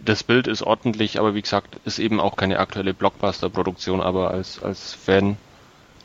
[0.05, 4.63] das Bild ist ordentlich, aber wie gesagt, ist eben auch keine aktuelle Blockbuster-Produktion, aber als,
[4.63, 5.37] als Fan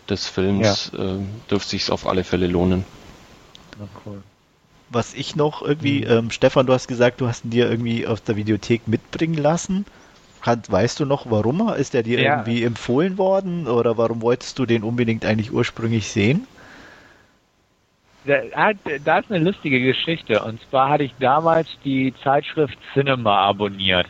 [0.10, 1.16] des Films ja.
[1.16, 1.20] äh,
[1.50, 2.86] dürfte sich auf alle Fälle lohnen.
[3.78, 4.24] Na cool.
[4.90, 6.12] Was ich noch irgendwie, mhm.
[6.12, 9.86] ähm, Stefan, du hast gesagt, du hast ihn dir irgendwie aus der Videothek mitbringen lassen.
[10.42, 11.68] Hat, weißt du noch, warum?
[11.70, 12.32] Ist der dir ja.
[12.38, 16.48] irgendwie empfohlen worden oder warum wolltest du den unbedingt eigentlich ursprünglich sehen?
[18.26, 20.42] Da, da ist eine lustige Geschichte.
[20.44, 24.08] Und zwar hatte ich damals die Zeitschrift Cinema abonniert.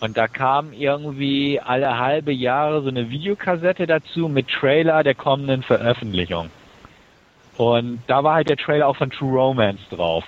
[0.00, 5.62] Und da kam irgendwie alle halbe Jahre so eine Videokassette dazu mit Trailer der kommenden
[5.62, 6.50] Veröffentlichung.
[7.56, 10.24] Und da war halt der Trailer auch von True Romance drauf.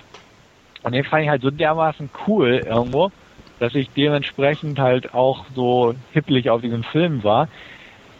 [0.83, 3.11] Und den fand ich halt so dermaßen cool irgendwo,
[3.59, 7.49] dass ich dementsprechend halt auch so hippelig auf diesen Film war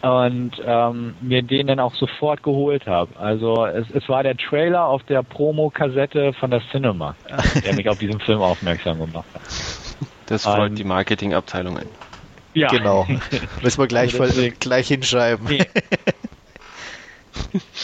[0.06, 3.20] und ähm, mir den dann auch sofort geholt habe.
[3.20, 7.16] Also es, es war der Trailer auf der Promo-Kassette von der Cinema,
[7.66, 9.41] der mich auf diesen Film aufmerksam gemacht hat.
[10.28, 11.88] Das freut um, die Marketingabteilung ein.
[12.53, 12.68] Ja.
[12.68, 13.08] Genau.
[13.64, 15.47] Müssen wir gleich, also gleich hinschreiben.
[15.47, 15.66] Nee.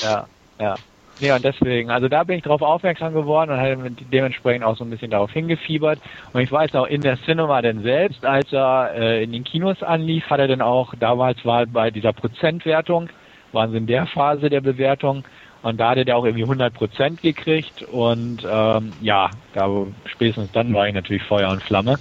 [0.03, 0.28] ja,
[0.59, 0.76] ja.
[1.22, 4.84] Nee, und deswegen, also da bin ich darauf aufmerksam geworden und habe dementsprechend auch so
[4.84, 5.99] ein bisschen darauf hingefiebert.
[6.34, 9.84] Und ich weiß auch in der Cinema denn selbst, als er äh, in den Kinos
[9.84, 13.09] anlief, hat er dann auch, damals war bei dieser Prozentwertung,
[13.51, 15.24] waren sie in der Phase der Bewertung
[15.61, 19.69] und da hatte der auch irgendwie 100 Prozent gekriegt und ähm, ja, da
[20.05, 21.99] spätestens dann war ich natürlich Feuer und Flamme.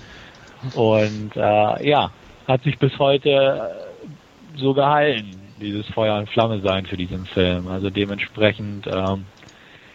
[0.73, 2.11] Und äh, ja,
[2.49, 3.71] hat sich bis heute
[4.57, 7.69] so gehalten, dieses Feuer und Flamme sein für diesen Film.
[7.69, 9.25] Also dementsprechend, ähm,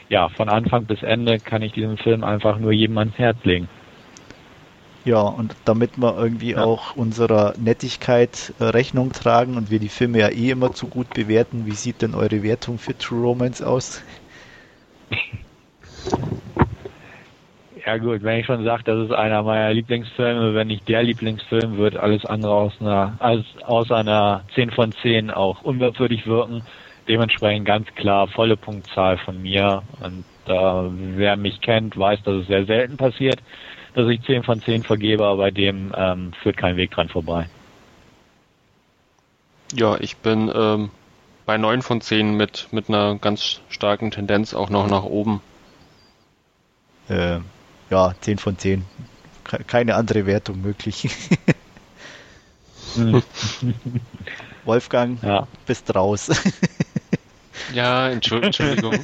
[0.10, 3.68] ja, von Anfang bis Ende kann ich diesen Film einfach nur jedem ans Herz legen.
[5.04, 6.64] Ja, und damit wir irgendwie ja.
[6.64, 11.14] auch unserer Nettigkeit äh, Rechnung tragen und wir die Filme ja eh immer zu gut
[11.14, 14.02] bewerten, wie sieht denn eure Wertung für True Romance aus?
[17.86, 21.78] Ja gut, wenn ich schon sage, das ist einer meiner Lieblingsfilme, wenn nicht der Lieblingsfilm,
[21.78, 26.64] wird alles andere aus einer, als aus einer 10 von 10 auch unglaubwürdig wirken.
[27.08, 29.84] Dementsprechend ganz klar volle Punktzahl von mir.
[30.02, 33.40] Und äh, wer mich kennt, weiß, dass es sehr selten passiert,
[33.94, 37.48] dass ich 10 von 10 vergebe, aber bei dem ähm, führt kein Weg dran vorbei.
[39.76, 40.90] Ja, ich bin ähm,
[41.46, 45.42] bei 9 von 10 mit, mit einer ganz starken Tendenz auch noch nach oben.
[47.10, 47.42] Äh,
[47.90, 48.86] ja, 10 von 10.
[49.68, 51.08] Keine andere Wertung möglich.
[54.66, 55.48] Wolfgang, ja.
[55.68, 56.32] bist raus.
[57.74, 58.98] ja, Entschuldigung.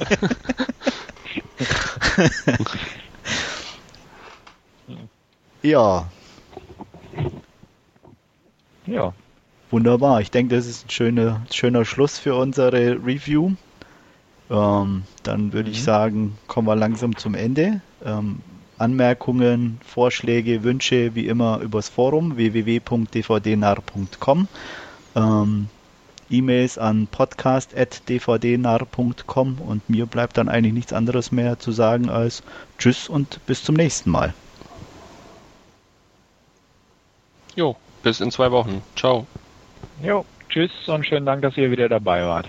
[5.62, 6.08] ja.
[8.86, 9.12] Ja.
[9.70, 10.20] Wunderbar.
[10.20, 13.52] Ich denke, das ist ein schöner, schöner Schluss für unsere Review.
[14.50, 15.74] Ähm, dann würde mhm.
[15.74, 17.80] ich sagen, kommen wir langsam zum Ende.
[18.04, 18.40] Ähm,
[18.82, 24.48] Anmerkungen, Vorschläge, Wünsche wie immer übers Forum www.dvdnar.com.
[25.14, 25.68] Ähm,
[26.30, 32.42] E-Mails an podcast.dvdnar.com und mir bleibt dann eigentlich nichts anderes mehr zu sagen als
[32.78, 34.34] Tschüss und bis zum nächsten Mal.
[37.54, 38.82] Jo, bis in zwei Wochen.
[38.96, 39.26] Ciao.
[40.02, 42.48] Jo, tschüss und schönen Dank, dass ihr wieder dabei wart.